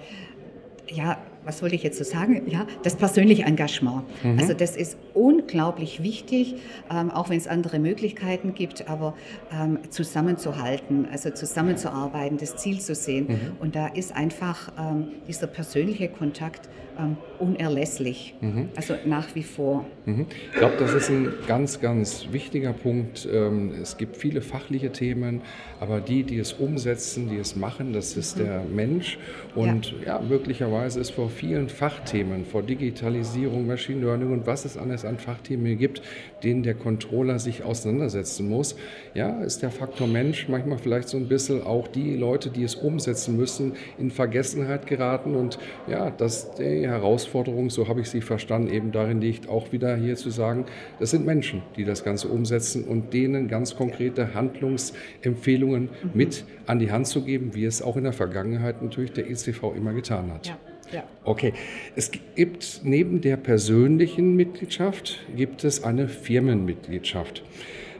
ja, 0.88 1.18
was 1.44 1.62
wollte 1.62 1.74
ich 1.74 1.82
jetzt 1.82 1.98
so 1.98 2.04
sagen? 2.04 2.42
Ja, 2.46 2.66
das 2.82 2.96
persönliche 2.96 3.42
Engagement. 3.42 4.02
Mhm. 4.22 4.38
Also 4.38 4.54
das 4.54 4.76
ist 4.76 4.96
unglaublich 5.14 6.02
wichtig, 6.02 6.56
ähm, 6.90 7.10
auch 7.10 7.30
wenn 7.30 7.38
es 7.38 7.46
andere 7.46 7.78
Möglichkeiten 7.78 8.54
gibt, 8.54 8.88
aber 8.88 9.14
ähm, 9.52 9.78
zusammenzuhalten, 9.90 11.06
also 11.10 11.30
zusammenzuarbeiten, 11.30 12.38
das 12.38 12.56
Ziel 12.56 12.80
zu 12.80 12.94
sehen. 12.94 13.26
Mhm. 13.28 13.56
Und 13.60 13.76
da 13.76 13.86
ist 13.88 14.14
einfach 14.14 14.72
ähm, 14.78 15.08
dieser 15.26 15.46
persönliche 15.46 16.08
Kontakt 16.08 16.68
ähm, 16.98 17.16
unerlässlich. 17.38 18.34
Mhm. 18.40 18.70
Also 18.74 18.94
nach 19.04 19.34
wie 19.34 19.44
vor. 19.44 19.86
Mhm. 20.04 20.26
Ich 20.52 20.58
glaube, 20.58 20.74
das 20.78 20.94
ist 20.94 21.08
ein 21.08 21.32
ganz, 21.46 21.80
ganz 21.80 22.26
wichtiger 22.32 22.72
Punkt. 22.72 23.28
Ähm, 23.30 23.72
es 23.80 23.96
gibt 23.96 24.16
viele 24.16 24.40
fachliche 24.40 24.90
Themen, 24.90 25.42
aber 25.80 26.00
die, 26.00 26.24
die 26.24 26.38
es 26.38 26.52
umsetzen, 26.52 27.28
die 27.28 27.36
es 27.36 27.54
machen, 27.54 27.92
das 27.92 28.16
ist 28.16 28.36
mhm. 28.36 28.42
der 28.42 28.64
Mensch. 28.64 29.18
Und 29.54 29.94
ja. 30.04 30.18
ja. 30.18 30.20
möglicherweise 30.20 30.98
ist 31.00 31.10
vor 31.10 31.27
vielen 31.28 31.68
Fachthemen, 31.68 32.44
vor 32.44 32.62
Digitalisierung, 32.62 33.66
Machine 33.66 34.00
Learning 34.00 34.32
und 34.32 34.46
was 34.46 34.64
es 34.64 34.76
alles 34.76 35.04
an 35.04 35.18
Fachthemen 35.18 35.78
gibt, 35.78 36.02
denen 36.42 36.62
der 36.62 36.74
Controller 36.74 37.38
sich 37.38 37.62
auseinandersetzen 37.62 38.48
muss, 38.48 38.76
ja, 39.14 39.40
ist 39.42 39.62
der 39.62 39.70
Faktor 39.70 40.06
Mensch 40.06 40.48
manchmal 40.48 40.78
vielleicht 40.78 41.08
so 41.08 41.16
ein 41.16 41.28
bisschen 41.28 41.62
auch 41.62 41.88
die 41.88 42.16
Leute, 42.16 42.50
die 42.50 42.62
es 42.62 42.74
umsetzen 42.74 43.36
müssen, 43.36 43.72
in 43.98 44.10
Vergessenheit 44.10 44.86
geraten. 44.86 45.34
Und 45.34 45.58
ja, 45.86 46.10
dass 46.10 46.54
die 46.54 46.86
Herausforderung, 46.86 47.70
so 47.70 47.88
habe 47.88 48.00
ich 48.00 48.10
sie 48.10 48.20
verstanden, 48.20 48.70
eben 48.72 48.92
darin 48.92 49.20
liegt, 49.20 49.48
auch 49.48 49.72
wieder 49.72 49.96
hier 49.96 50.16
zu 50.16 50.30
sagen, 50.30 50.66
das 51.00 51.10
sind 51.10 51.26
Menschen, 51.26 51.62
die 51.76 51.84
das 51.84 52.04
Ganze 52.04 52.28
umsetzen 52.28 52.84
und 52.84 53.12
denen 53.12 53.48
ganz 53.48 53.76
konkrete 53.76 54.34
Handlungsempfehlungen 54.34 55.84
mhm. 55.84 56.10
mit 56.14 56.44
an 56.66 56.78
die 56.78 56.92
Hand 56.92 57.06
zu 57.06 57.22
geben, 57.22 57.54
wie 57.54 57.64
es 57.64 57.82
auch 57.82 57.96
in 57.96 58.04
der 58.04 58.12
Vergangenheit 58.12 58.82
natürlich 58.82 59.12
der 59.12 59.28
ECV 59.30 59.74
immer 59.76 59.92
getan 59.92 60.32
hat. 60.32 60.48
Ja. 60.48 60.58
Ja. 60.92 61.04
Okay. 61.24 61.52
Es 61.96 62.10
gibt 62.10 62.80
neben 62.84 63.20
der 63.20 63.36
persönlichen 63.36 64.34
Mitgliedschaft 64.36 65.20
gibt 65.36 65.64
es 65.64 65.84
eine 65.84 66.08
Firmenmitgliedschaft. 66.08 67.42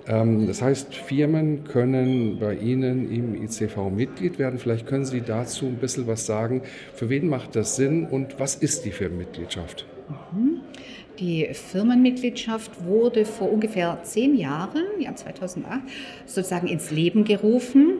Ähm, 0.07 0.47
das 0.47 0.63
heißt, 0.63 0.95
Firmen 0.95 1.65
können 1.65 2.39
bei 2.39 2.55
Ihnen 2.55 3.13
im 3.13 3.43
ICV 3.43 3.91
Mitglied 3.91 4.39
werden. 4.39 4.59
Vielleicht 4.59 4.87
können 4.87 5.05
Sie 5.05 5.21
dazu 5.21 5.67
ein 5.67 5.77
bisschen 5.77 6.07
was 6.07 6.25
sagen. 6.25 6.63
Für 6.95 7.11
wen 7.11 7.29
macht 7.29 7.55
das 7.57 7.77
Sinn 7.77 8.07
und 8.07 8.41
was 8.41 8.55
ist 8.55 8.85
die 8.85 8.91
Firmenmitgliedschaft? 8.91 9.87
Mhm. 10.33 10.48
Die 11.19 11.49
Firmenmitgliedschaft 11.53 12.85
wurde 12.85 13.25
vor 13.25 13.53
ungefähr 13.53 13.99
zehn 14.03 14.37
Jahren, 14.37 14.85
ja 15.01 15.15
2008, 15.15 15.81
sozusagen 16.27 16.69
ins 16.69 16.93
Leben 16.93 17.25
gerufen 17.25 17.95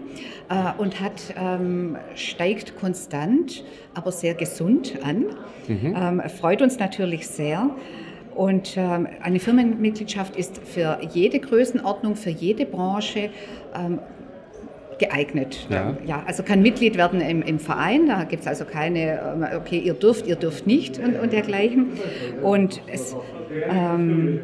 äh, 0.49 0.81
und 0.81 1.01
hat, 1.01 1.35
ähm, 1.37 1.97
steigt 2.15 2.77
konstant, 2.77 3.65
aber 3.95 4.13
sehr 4.13 4.35
gesund 4.35 4.99
an. 5.03 5.25
Mhm. 5.67 5.95
Ähm, 5.97 6.23
freut 6.29 6.63
uns 6.63 6.79
natürlich 6.79 7.27
sehr. 7.27 7.71
Und 8.37 8.77
ähm, 8.77 9.09
eine 9.21 9.41
Firmenmitgliedschaft 9.41 10.37
ist 10.37 10.59
für 10.59 11.01
jede 11.13 11.41
Größenordnung, 11.41 12.15
für 12.15 12.31
jede 12.31 12.67
Branche 12.67 13.31
ähm, 13.75 13.99
geeignet. 14.99 15.67
Ja. 15.71 15.97
ja. 16.05 16.23
also 16.27 16.43
kann 16.43 16.63
Mitglied 16.63 16.97
werden 16.97 17.21
im, 17.21 17.43
im 17.43 17.59
Verein, 17.59 18.07
da 18.07 18.25
gibt 18.25 18.43
es 18.43 18.49
also 18.49 18.65
keine, 18.65 19.21
ähm, 19.21 19.47
okay, 19.57 19.79
ihr 19.79 19.95
dürft, 19.95 20.27
ihr 20.27 20.37
dürft 20.37 20.67
nicht 20.67 20.99
und, 20.99 21.19
und 21.19 21.33
dergleichen. 21.33 21.93
Und 22.43 22.81
es, 22.87 23.17
ähm, 23.69 24.41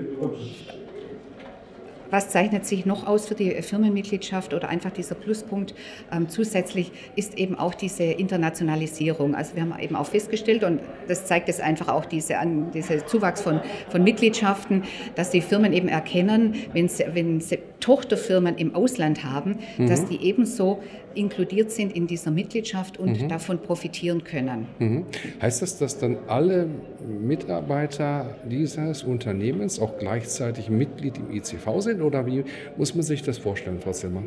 was 2.11 2.29
zeichnet 2.29 2.67
sich 2.67 2.87
noch 2.87 3.07
aus 3.07 3.27
für 3.27 3.35
die 3.35 3.51
Firmenmitgliedschaft 3.63 4.55
oder 4.55 4.69
einfach 4.69 4.91
dieser 4.91 5.15
Pluspunkt 5.15 5.75
ähm, 6.13 6.29
zusätzlich 6.29 6.93
ist 7.17 7.39
eben 7.39 7.59
auch 7.59 7.75
diese 7.75 8.05
Internationalisierung. 8.05 9.35
Also 9.35 9.55
wir 9.55 9.63
haben 9.63 9.75
eben 9.81 9.97
auch 9.97 10.07
festgestellt 10.07 10.65
und 10.65 10.81
das 11.09 11.27
zeigt 11.27 11.49
es 11.49 11.61
einfach 11.61 11.89
auch 11.89 12.05
diese, 12.05 12.39
an, 12.39 12.71
diese 12.73 13.05
Zuwachs 13.07 13.43
von, 13.43 13.61
von 13.89 14.03
Mitgliedschaften, 14.03 14.85
dass 15.15 15.31
die 15.31 15.41
Firmen 15.41 15.73
eben 15.73 15.89
erkennen, 15.89 16.55
wenn 16.73 16.89
sie, 16.89 17.05
wenn 17.13 17.41
sie 17.41 17.59
Tochterfirmen 17.81 18.57
im 18.57 18.75
Ausland 18.75 19.25
haben, 19.25 19.59
mhm. 19.77 19.89
dass 19.89 20.07
die 20.07 20.23
ebenso 20.23 20.83
inkludiert 21.17 21.71
sind 21.71 21.95
in 21.95 22.07
dieser 22.07 22.31
Mitgliedschaft 22.31 22.99
und 22.99 23.23
mhm. 23.23 23.29
davon 23.29 23.59
profitieren 23.61 24.25
können. 24.25 24.67
Mhm. 24.79 25.07
Heißt 25.41 25.63
das, 25.63 25.79
dass 25.79 25.99
dann 25.99 26.19
alle 26.27 26.69
Mitarbeiter 27.07 28.37
dieses 28.49 29.03
Unternehmens 29.03 29.81
auch 29.81 29.99
gleichzeitig 29.99 30.69
Mitglied 30.69 31.19
im 31.19 31.31
ICV 31.31 31.81
sind 31.81 32.03
oder 32.03 32.27
wie 32.27 32.45
muss 32.77 32.95
man 32.95 33.03
sich 33.03 33.23
das 33.23 33.39
vorstellen, 33.39 33.81
Frau 33.81 33.93
Zimmer? 33.93 34.23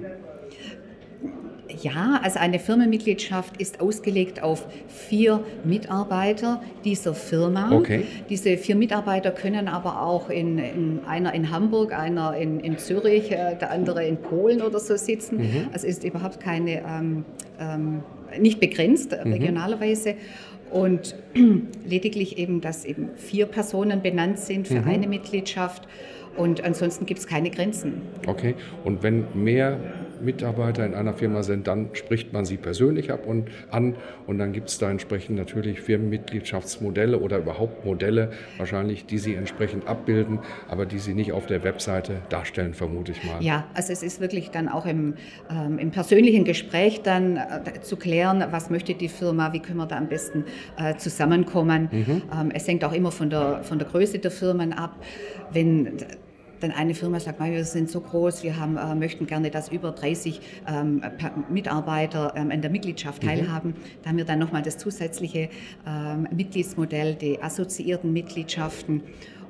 Ja, 1.82 2.20
also 2.24 2.40
eine 2.40 2.60
Firmenmitgliedschaft 2.60 3.58
ist 3.58 3.80
ausgelegt 3.82 4.42
auf 4.42 4.66
vier 4.88 5.44
Mitarbeiter 5.64 6.62
dieser 6.84 7.14
Firma. 7.14 7.72
Okay. 7.72 8.04
Diese 8.30 8.58
vier 8.58 8.76
Mitarbeiter 8.76 9.32
können 9.32 9.68
aber 9.68 10.02
auch 10.02 10.30
in, 10.30 10.58
in 10.58 11.00
einer 11.06 11.34
in 11.34 11.52
Hamburg, 11.52 11.94
einer 11.98 12.36
in, 12.36 12.60
in 12.60 12.78
Zürich, 12.78 13.32
äh, 13.32 13.56
der 13.56 13.72
andere 13.72 14.06
in 14.06 14.18
Polen 14.18 14.62
oder 14.62 14.80
so 14.80 14.96
sitzen. 14.98 15.38
Mhm. 15.38 15.68
Also 15.74 15.88
ist 15.88 16.04
überhaupt 16.04 16.40
keine, 16.40 16.84
ähm, 16.88 17.26
ähm, 17.60 18.04
nicht 18.40 18.60
begrenzt 18.60 19.12
mhm. 19.12 19.34
regionalerweise. 19.34 20.16
Und 20.72 21.16
lediglich 21.86 22.38
eben, 22.38 22.62
dass 22.62 22.86
eben 22.86 23.10
vier 23.16 23.46
Personen 23.46 24.02
benannt 24.02 24.40
sind 24.40 24.68
für 24.68 24.82
mhm. 24.82 24.88
eine 24.88 25.08
Mitgliedschaft. 25.08 25.88
Und 26.36 26.64
ansonsten 26.64 27.06
gibt 27.06 27.20
es 27.20 27.28
keine 27.28 27.50
Grenzen. 27.50 28.02
Okay. 28.28 28.56
Und 28.84 29.02
wenn 29.02 29.26
mehr 29.34 29.80
Mitarbeiter 30.22 30.86
in 30.86 30.94
einer 30.94 31.14
Firma 31.14 31.44
sind, 31.44 31.68
dann 31.68 31.90
spricht 31.94 32.34
man 32.34 32.46
sie 32.46 32.58
persönlich 32.58 33.12
ab 33.12 33.26
und 33.26 33.50
an 33.72 33.96
und 34.26 34.40
dann 34.40 34.54
gibt 34.54 34.70
es 34.70 34.78
da 34.78 34.90
entsprechend 34.90 35.38
natürlich 35.38 35.82
Firmenmitgliedschaftsmodelle 35.82 37.20
oder 37.20 37.38
überhaupt 37.38 37.86
Modelle 37.86 38.32
wahrscheinlich, 38.58 39.06
die 39.06 39.18
sie 39.18 39.36
entsprechend 39.36 39.88
abbilden, 39.88 40.40
aber 40.68 40.86
die 40.86 41.00
sie 41.00 41.14
nicht 41.14 41.32
auf 41.32 41.46
der 41.46 41.64
Webseite 41.64 42.22
darstellen, 42.30 42.74
vermute 42.74 43.12
ich 43.12 43.24
mal. 43.24 43.42
Ja, 43.42 43.66
also 43.74 43.94
es 43.94 44.04
ist 44.04 44.20
wirklich 44.20 44.52
dann 44.52 44.70
auch 44.70 44.86
im, 44.86 45.16
ähm, 45.50 45.80
im 45.80 45.92
persönlichen 45.92 46.44
Gespräch 46.44 47.02
dann 47.02 47.38
äh, 47.38 47.82
zu 47.82 47.98
klären, 47.98 48.44
was 48.52 48.70
möchte 48.70 48.94
die 48.94 49.10
Firma, 49.10 49.54
wie 49.54 49.60
können 49.60 49.78
wir 49.78 49.86
da 49.86 49.98
am 49.98 50.08
besten 50.08 50.46
äh, 50.78 50.96
zusammenkommen. 50.96 51.90
Mhm. 51.92 52.22
Ähm, 52.32 52.52
es 52.54 52.68
hängt 52.68 52.84
auch 52.84 52.94
immer 52.94 53.12
von 53.12 53.30
der, 53.30 53.64
von 53.64 53.80
der 53.80 53.88
Größe 53.88 54.20
der 54.20 54.32
Firmen 54.32 54.74
ab. 54.74 54.96
Wenn 55.52 55.98
dann 56.60 56.72
eine 56.72 56.94
Firma 56.94 57.20
sagt, 57.20 57.40
wir 57.40 57.66
sind 57.66 57.90
so 57.90 58.02
groß, 58.02 58.44
wir 58.44 58.60
haben, 58.60 58.78
äh, 58.78 58.96
möchten 58.96 59.28
gerne, 59.28 59.52
dass 59.52 59.70
über 59.70 59.92
30 59.92 60.42
ähm, 60.68 61.02
Mitarbeiter 61.50 62.34
ähm, 62.36 62.52
in 62.52 62.62
der 62.62 62.72
Mitgliedschaft 62.72 63.24
mhm. 63.24 63.28
teilhaben. 63.28 63.70
Mhm. 63.72 63.76
Da 64.04 64.10
haben 64.10 64.18
wir 64.18 64.26
dann 64.26 64.40
nochmal 64.40 64.62
das 64.62 64.78
zusätzliche 64.78 65.50
ähm, 65.86 66.28
Mitgliedsmodell, 66.36 67.16
die 67.16 67.42
assoziierten 67.42 68.14
Mitgliedschaften. 68.14 69.04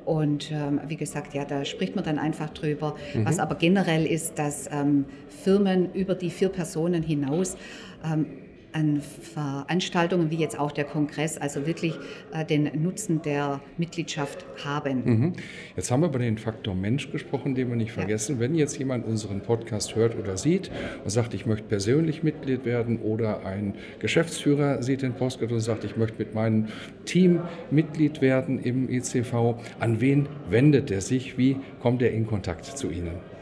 Und 0.05 0.51
ähm, 0.51 0.79
wie 0.87 0.95
gesagt, 0.95 1.33
ja, 1.33 1.43
da 1.43 1.65
spricht 1.65 1.95
man 1.95 2.05
dann 2.05 2.17
einfach 2.17 2.49
drüber. 2.51 2.95
Mhm. 3.13 3.25
Was 3.25 3.39
aber 3.39 3.55
generell 3.55 4.05
ist, 4.05 4.39
dass 4.39 4.69
ähm, 4.71 5.05
Firmen 5.27 5.93
über 5.93 6.15
die 6.15 6.29
vier 6.29 6.49
Personen 6.49 7.03
hinaus 7.03 7.57
ähm, 8.05 8.25
an 8.73 9.01
Veranstaltungen 9.01 10.29
wie 10.31 10.35
jetzt 10.35 10.59
auch 10.59 10.71
der 10.71 10.83
Kongress, 10.83 11.37
also 11.37 11.65
wirklich 11.65 11.95
äh, 12.33 12.45
den 12.45 12.69
Nutzen 12.81 13.21
der 13.21 13.61
Mitgliedschaft 13.77 14.45
haben. 14.63 15.03
Mhm. 15.03 15.33
Jetzt 15.75 15.91
haben 15.91 16.01
wir 16.01 16.09
über 16.09 16.19
den 16.19 16.37
Faktor 16.37 16.75
Mensch 16.75 17.11
gesprochen, 17.11 17.55
den 17.55 17.69
wir 17.69 17.75
nicht 17.75 17.91
vergessen. 17.91 18.35
Ja. 18.35 18.41
Wenn 18.41 18.55
jetzt 18.55 18.77
jemand 18.77 19.05
unseren 19.05 19.41
Podcast 19.41 19.95
hört 19.95 20.17
oder 20.17 20.37
sieht 20.37 20.71
und 21.03 21.09
sagt, 21.09 21.33
ich 21.33 21.45
möchte 21.45 21.67
persönlich 21.67 22.23
Mitglied 22.23 22.65
werden 22.65 22.99
oder 22.99 23.45
ein 23.45 23.75
Geschäftsführer 23.99 24.83
sieht 24.83 25.01
den 25.01 25.13
Podcast 25.13 25.41
und 25.51 25.59
sagt, 25.59 25.83
ich 25.83 25.97
möchte 25.97 26.17
mit 26.17 26.33
meinem 26.33 26.67
Team 27.05 27.41
Mitglied 27.71 28.21
werden 28.21 28.59
im 28.59 28.89
ECV, 28.89 29.55
an 29.79 30.01
wen 30.01 30.27
wendet 30.49 30.91
er 30.91 31.01
sich? 31.01 31.37
Wie 31.37 31.57
kommt 31.81 32.01
er 32.01 32.11
in 32.11 32.27
Kontakt 32.27 32.65
zu 32.65 32.89
Ihnen? 32.89 33.36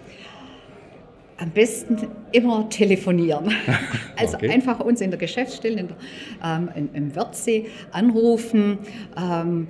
Am 1.38 1.50
besten 1.52 1.98
immer 2.32 2.70
telefonieren. 2.70 3.52
Also 4.18 4.38
okay. 4.38 4.50
einfach 4.50 4.80
uns 4.80 5.02
in 5.02 5.10
der 5.10 5.20
Geschäftsstelle 5.20 5.78
in 5.78 5.88
der, 5.90 5.98
ähm, 6.42 6.90
im 6.94 7.14
Wörthsee 7.18 7.66
anrufen. 7.92 8.80
Ähm, 9.18 9.68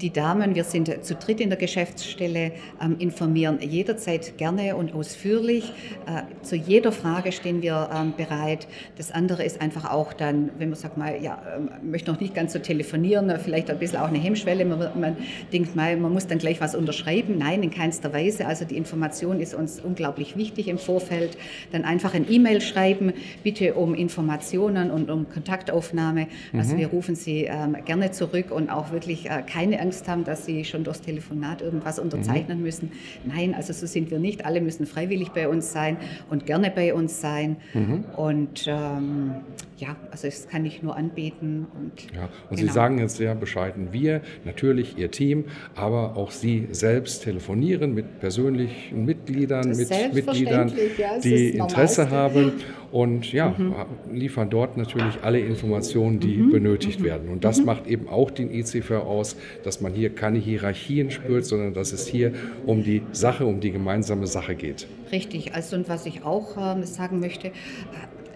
die 0.00 0.10
Damen, 0.10 0.54
wir 0.54 0.64
sind 0.64 1.04
zu 1.04 1.14
dritt 1.14 1.40
in 1.40 1.50
der 1.50 1.58
Geschäftsstelle, 1.58 2.52
ähm, 2.82 2.96
informieren 2.98 3.58
jederzeit 3.60 4.36
gerne 4.38 4.76
und 4.76 4.94
ausführlich. 4.94 5.72
Äh, 6.06 6.22
zu 6.42 6.56
jeder 6.56 6.92
Frage 6.92 7.32
stehen 7.32 7.62
wir 7.62 7.88
ähm, 7.94 8.14
bereit. 8.16 8.66
Das 8.96 9.10
andere 9.12 9.44
ist 9.44 9.60
einfach 9.60 9.90
auch 9.90 10.12
dann, 10.12 10.50
wenn 10.58 10.70
man 10.70 10.78
sagt, 10.78 10.96
mal, 10.96 11.22
ja, 11.22 11.40
ähm, 11.56 11.70
möchte 11.82 12.10
noch 12.10 12.20
nicht 12.20 12.34
ganz 12.34 12.52
so 12.52 12.58
telefonieren, 12.58 13.32
vielleicht 13.38 13.70
ein 13.70 13.78
bisschen 13.78 13.98
auch 13.98 14.08
eine 14.08 14.18
Hemmschwelle. 14.18 14.64
Man, 14.64 15.00
man 15.00 15.16
denkt 15.52 15.76
mal, 15.76 15.96
man 15.96 16.12
muss 16.12 16.26
dann 16.26 16.38
gleich 16.38 16.60
was 16.60 16.74
unterschreiben. 16.74 17.38
Nein, 17.38 17.62
in 17.62 17.70
keinster 17.70 18.12
Weise. 18.12 18.46
Also 18.46 18.64
die 18.64 18.76
Information 18.76 19.40
ist 19.40 19.54
uns 19.54 19.80
unglaublich 19.80 20.36
wichtig 20.36 20.68
im 20.68 20.78
Vorfeld. 20.78 21.36
Dann 21.72 21.84
einfach 21.84 22.14
ein 22.14 22.26
E-Mail 22.30 22.60
schreiben, 22.60 23.12
bitte 23.42 23.74
um 23.74 23.94
Informationen 23.94 24.90
und 24.90 25.10
um 25.10 25.28
Kontaktaufnahme. 25.28 26.28
Also 26.52 26.74
mhm. 26.74 26.78
wir 26.78 26.86
rufen 26.88 27.14
Sie 27.14 27.44
ähm, 27.44 27.76
gerne 27.84 28.10
zurück 28.10 28.50
und 28.50 28.70
auch 28.70 28.90
wirklich 28.92 29.30
äh, 29.30 29.42
keine 29.42 29.80
Angst 29.80 29.93
haben, 30.08 30.24
dass 30.24 30.44
sie 30.46 30.64
schon 30.64 30.84
durchs 30.84 31.00
Telefonat 31.00 31.62
irgendwas 31.62 31.98
unterzeichnen 31.98 32.58
mhm. 32.58 32.64
müssen. 32.64 32.92
Nein, 33.24 33.54
also 33.54 33.72
so 33.72 33.86
sind 33.86 34.10
wir 34.10 34.18
nicht. 34.18 34.44
Alle 34.44 34.60
müssen 34.60 34.86
freiwillig 34.86 35.30
bei 35.30 35.48
uns 35.48 35.72
sein 35.72 35.96
und 36.30 36.46
gerne 36.46 36.70
bei 36.70 36.94
uns 36.94 37.20
sein. 37.20 37.56
Mhm. 37.72 38.04
Und 38.16 38.66
ähm, 38.66 39.34
ja, 39.76 39.96
also 40.10 40.28
das 40.28 40.48
kann 40.48 40.64
ich 40.64 40.82
nur 40.82 40.96
anbieten. 40.96 41.66
Und, 41.74 42.14
ja, 42.14 42.28
und 42.48 42.56
genau. 42.56 42.68
Sie 42.68 42.74
sagen 42.74 42.98
jetzt 42.98 43.16
sehr 43.16 43.34
bescheiden, 43.34 43.92
wir, 43.92 44.20
natürlich 44.44 44.96
Ihr 44.98 45.10
Team, 45.10 45.44
aber 45.74 46.16
auch 46.16 46.30
Sie 46.30 46.68
selbst 46.70 47.24
telefonieren 47.24 47.94
mit 47.94 48.20
persönlichen 48.20 49.04
Mitgliedern, 49.04 49.68
mit 49.68 49.90
Mitgliedern, 50.12 50.72
ja, 50.98 51.18
die 51.18 51.50
Interesse 51.50 52.10
haben 52.10 52.52
und 52.94 53.32
ja, 53.32 53.52
mhm. 53.58 53.74
liefern 54.12 54.50
dort 54.50 54.76
natürlich 54.76 55.18
alle 55.22 55.40
Informationen, 55.40 56.20
die 56.20 56.36
mhm. 56.36 56.52
benötigt 56.52 57.00
mhm. 57.00 57.04
werden. 57.04 57.28
Und 57.28 57.42
das 57.42 57.58
mhm. 57.58 57.64
macht 57.64 57.88
eben 57.88 58.08
auch 58.08 58.30
den 58.30 58.54
ICV 58.54 58.92
aus, 58.92 59.34
dass 59.64 59.80
man 59.80 59.92
hier 59.92 60.14
keine 60.14 60.38
Hierarchien 60.38 61.10
spürt, 61.10 61.44
sondern 61.44 61.74
dass 61.74 61.92
es 61.92 62.06
hier 62.06 62.32
um 62.64 62.84
die 62.84 63.02
Sache, 63.10 63.46
um 63.46 63.58
die 63.58 63.72
gemeinsame 63.72 64.28
Sache 64.28 64.54
geht. 64.54 64.86
Richtig. 65.10 65.54
Also 65.54 65.74
und 65.74 65.88
was 65.88 66.06
ich 66.06 66.22
auch 66.22 66.56
äh, 66.56 66.86
sagen 66.86 67.18
möchte, 67.18 67.48
äh, 67.48 67.52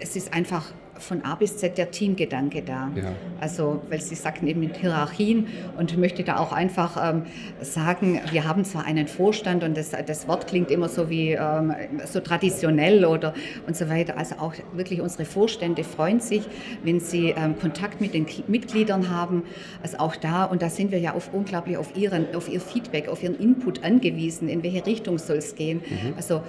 es 0.01 0.17
ist 0.17 0.33
einfach 0.33 0.73
von 0.99 1.25
A 1.25 1.35
bis 1.35 1.57
Z 1.57 1.79
der 1.79 1.91
Teamgedanke 1.91 2.63
da. 2.63 2.91
Ja. 2.95 3.13
Also, 3.41 3.83
weil 3.89 4.01
Sie 4.01 4.15
sagten 4.15 4.47
eben 4.47 4.61
mit 4.61 4.77
Hierarchien 4.77 5.47
und 5.77 5.97
möchte 5.97 6.25
da 6.25 6.39
auch 6.39 6.53
einfach 6.53 7.13
ähm, 7.13 7.23
sagen, 7.61 8.21
wir 8.31 8.47
haben 8.47 8.65
zwar 8.65 8.85
einen 8.85 9.07
Vorstand 9.07 9.65
und 9.65 9.77
das, 9.77 9.91
das 9.91 10.29
Wort 10.29 10.47
klingt 10.47 10.71
immer 10.71 10.89
so 10.89 11.09
wie 11.09 11.33
ähm, 11.33 11.73
so 12.05 12.21
traditionell 12.21 13.05
oder 13.05 13.35
und 13.67 13.77
so 13.77 13.89
weiter. 13.89 14.19
Also 14.19 14.37
auch 14.37 14.55
wirklich 14.73 15.01
unsere 15.01 15.25
Vorstände 15.25 15.85
freuen 15.85 16.21
sich, 16.21 16.43
wenn 16.83 17.01
sie 17.01 17.31
ähm, 17.31 17.59
Kontakt 17.59 18.01
mit 18.01 18.15
den 18.15 18.27
Mitgliedern 18.49 19.11
haben. 19.11 19.45
Also 19.83 19.99
auch 19.99 20.17
da, 20.17 20.45
und 20.45 20.63
da 20.63 20.71
sind 20.71 20.91
wir 20.91 20.99
ja 20.99 21.15
auf, 21.15 21.33
unglaublich 21.33 21.77
auf, 21.77 21.97
ihren, 21.97 22.35
auf 22.35 22.49
ihr 22.49 22.61
Feedback, 22.61 23.09
auf 23.09 23.23
ihren 23.23 23.39
Input 23.39 23.85
angewiesen, 23.85 24.49
in 24.49 24.63
welche 24.63 24.85
Richtung 24.85 25.19
soll 25.19 25.37
es 25.37 25.55
gehen. 25.55 25.83
Mhm. 25.89 26.15
Also 26.17 26.43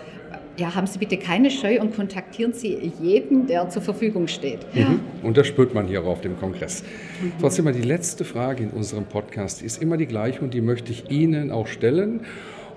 ja, 0.60 0.76
haben 0.76 0.88
Sie 0.88 1.00
bitte 1.00 1.18
keine 1.18 1.50
Scheu 1.50 1.80
und 1.80 1.96
kontaktieren 1.96 2.54
Sie 2.54 2.92
jeden, 3.02 3.48
der 3.48 3.70
zur 3.70 3.82
Verfügung 3.82 4.28
steht. 4.28 4.60
Mhm. 4.76 5.00
Und 5.24 5.38
das 5.38 5.48
spürt 5.48 5.74
man 5.74 5.88
hier 5.88 6.04
auch 6.04 6.08
auf 6.08 6.22
dem 6.22 6.38
Kongress. 6.40 6.84
Mhm. 7.22 7.34
Trotzdem 7.40 7.66
mal 7.66 7.74
die 7.74 7.82
letzte 7.82 8.26
Frage 8.26 8.64
in 8.64 8.70
unserem 8.72 9.06
Podcast, 9.06 9.62
ist 9.62 9.82
immer 9.82 9.98
die 9.98 10.06
gleiche 10.06 10.42
und 10.42 10.54
die 10.54 10.62
möchte 10.62 10.92
ich 10.92 11.10
Ihnen 11.10 11.52
auch 11.52 11.68
stellen. 11.68 12.22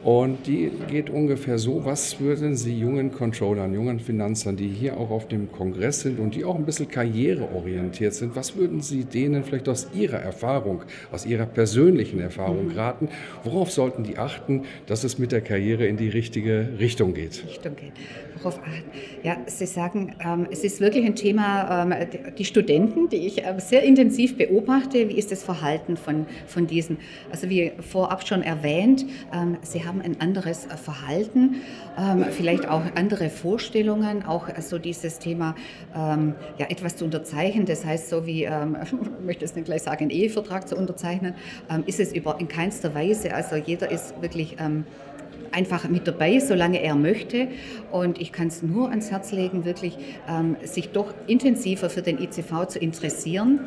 Und 0.05 0.49
die 0.49 0.71
geht 0.89 1.11
ungefähr 1.11 1.59
so, 1.59 1.85
was 1.85 2.19
würden 2.19 2.57
Sie 2.57 2.77
jungen 2.77 3.13
Controllern, 3.13 3.73
jungen 3.73 4.01
Finanzern, 4.01 4.57
die 4.57 4.67
hier 4.67 4.97
auch 4.97 5.11
auf 5.11 5.29
dem 5.29 5.53
Kongress 5.53 6.01
sind 6.01 6.19
und 6.19 6.35
die 6.35 6.45
auch 6.45 6.57
ein 6.57 6.65
bisschen 6.65 6.89
karriereorientiert 6.89 8.13
sind, 8.13 8.35
was 8.35 8.57
würden 8.57 8.81
Sie 8.81 9.05
denen 9.05 9.45
vielleicht 9.45 9.69
aus 9.69 9.89
Ihrer 9.95 10.19
Erfahrung, 10.19 10.83
aus 11.13 11.25
Ihrer 11.25 11.47
persönlichen 11.47 12.19
Erfahrung 12.19 12.69
mhm. 12.69 12.73
raten? 12.73 13.09
Worauf 13.45 13.71
sollten 13.71 14.03
die 14.03 14.19
achten, 14.19 14.63
dass 14.87 15.05
es 15.05 15.19
mit 15.19 15.31
der 15.31 15.41
Karriere 15.41 15.87
in 15.87 15.97
die 15.97 16.09
richtige 16.09 16.71
Richtung 16.81 17.15
geht? 17.15 17.45
Richtung 17.47 17.77
geht. 17.77 17.93
Worauf 18.39 18.59
achten? 18.59 18.91
Ja, 19.23 19.37
Sie 19.47 19.67
sagen, 19.67 20.17
ähm, 20.25 20.49
es 20.51 20.65
ist 20.65 20.81
wirklich 20.81 21.07
ein 21.07 21.15
Thema, 21.15 21.85
ähm, 21.85 21.95
die 22.37 22.45
Studenten, 22.45 23.09
die 23.09 23.27
ich 23.27 23.45
äh, 23.45 23.55
sehr 23.59 23.85
intensiv 23.85 24.37
beobachte, 24.37 25.09
wie 25.09 25.17
ist 25.17 25.31
das 25.31 25.45
Verhalten 25.45 25.97
von, 25.97 26.27
von 26.49 26.67
diesen? 26.67 26.99
Also 27.31 27.49
wie 27.49 27.71
vorab 27.81 28.27
schon 28.27 28.43
erwähnt, 28.43 29.07
ähm, 29.33 29.59
sie 29.63 29.85
haben 29.85 29.92
haben 29.93 30.01
ein 30.01 30.21
anderes 30.21 30.67
äh, 30.67 30.77
Verhalten, 30.77 31.57
ähm, 31.99 32.25
vielleicht 32.31 32.69
auch 32.69 32.83
andere 32.95 33.29
Vorstellungen, 33.29 34.25
auch 34.25 34.49
so 34.61 34.79
dieses 34.79 35.19
Thema, 35.19 35.55
ähm, 35.95 36.35
ja, 36.59 36.67
etwas 36.71 36.97
zu 36.97 37.05
unterzeichnen, 37.05 37.67
das 37.67 37.85
heißt 37.85 38.09
so 38.09 38.27
wie, 38.27 38.45
ähm, 38.45 38.77
ich 38.83 39.25
möchte 39.25 39.45
es 39.45 39.55
nicht 39.55 39.67
gleich 39.67 39.83
sagen, 39.83 40.03
einen 40.03 40.11
Ehevertrag 40.11 40.67
zu 40.67 40.77
unterzeichnen, 40.77 41.35
ähm, 41.71 41.85
ist 41.87 42.01
es 42.01 42.13
über, 42.13 42.41
in 42.41 42.49
keinster 42.49 42.95
Weise, 42.95 43.35
also 43.35 43.57
jeder 43.57 43.91
ist 43.91 44.21
wirklich 44.23 44.57
ähm, 44.59 44.85
einfach 45.51 45.87
mit 45.89 46.09
dabei, 46.09 46.39
solange 46.39 46.81
er 46.81 46.95
möchte. 46.95 47.49
Und 47.91 48.19
ich 48.19 48.33
kann 48.33 48.47
es 48.47 48.63
nur 48.63 48.89
ans 48.89 49.11
Herz 49.11 49.33
legen, 49.33 49.67
wirklich 49.67 49.99
ähm, 50.27 50.57
sich 50.65 50.93
doch 50.93 51.13
intensiver 51.27 51.91
für 51.91 52.01
den 52.01 52.19
ICV 52.19 52.69
zu 52.69 52.79
interessieren 52.79 53.61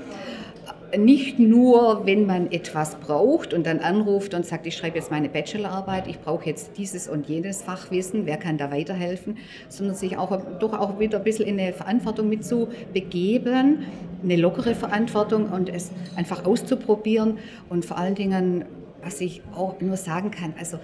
nicht 0.98 1.40
nur, 1.40 2.06
wenn 2.06 2.26
man 2.26 2.52
etwas 2.52 2.96
braucht 2.96 3.54
und 3.54 3.66
dann 3.66 3.80
anruft 3.80 4.34
und 4.34 4.46
sagt, 4.46 4.66
ich 4.68 4.76
schreibe 4.76 4.98
jetzt 4.98 5.12
meine 5.12 5.30
Bachelorarbeit, 5.30 6.08
ich 6.08 6.20
brauche 6.20 6.46
jetzt 6.46 6.78
dieses 6.78 7.08
und 7.08 7.28
jenes 7.28 7.62
Fachwissen, 7.62 8.26
wer 8.26 8.38
kann 8.38 8.58
da 8.58 8.72
weiterhelfen, 8.72 9.38
sondern 9.70 9.96
sich 9.96 10.18
auch 10.18 10.38
doch 10.60 10.74
auch 10.74 11.00
wieder 11.00 11.18
ein 11.20 11.24
bisschen 11.24 11.46
in 11.46 11.60
eine 11.60 11.74
Verantwortung 11.74 12.30
mit 12.30 12.46
zu 12.46 12.70
begeben, 12.94 13.86
eine 14.24 14.36
lockere 14.36 14.76
Verantwortung 14.76 15.50
und 15.50 15.70
es 15.70 15.92
einfach 16.16 16.46
auszuprobieren 16.46 17.38
und 17.70 17.86
vor 17.86 17.98
allen 17.98 18.16
Dingen 18.16 18.66
was 19.06 19.22
ich 19.22 19.42
auch 19.56 19.80
nur 19.80 19.98
sagen 19.98 20.32
kann, 20.32 20.54
also 20.60 20.80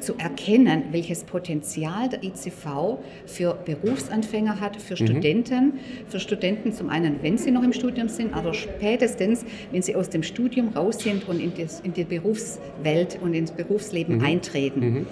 zu 0.00 0.14
erkennen, 0.18 0.84
welches 0.90 1.24
Potenzial 1.24 2.10
der 2.10 2.22
ICV 2.22 2.98
für 3.24 3.54
Berufsanfänger 3.64 4.60
hat, 4.60 4.76
für 4.76 4.92
mhm. 4.92 5.06
Studenten, 5.06 5.72
für 6.08 6.20
Studenten 6.20 6.72
zum 6.72 6.90
einen, 6.90 7.22
wenn 7.22 7.38
sie 7.38 7.50
noch 7.50 7.62
im 7.62 7.72
Studium 7.72 8.08
sind, 8.08 8.34
aber 8.34 8.52
spätestens, 8.52 9.44
wenn 9.72 9.82
sie 9.82 9.96
aus 9.96 10.10
dem 10.10 10.22
Studium 10.22 10.68
raus 10.68 10.98
sind 10.98 11.26
und 11.26 11.40
in, 11.40 11.52
das, 11.56 11.80
in 11.80 11.94
die 11.94 12.04
Berufswelt 12.04 13.18
und 13.22 13.32
ins 13.32 13.50
Berufsleben 13.50 14.18
mhm. 14.18 14.24
eintreten. 14.24 14.80
Mhm. 14.80 15.06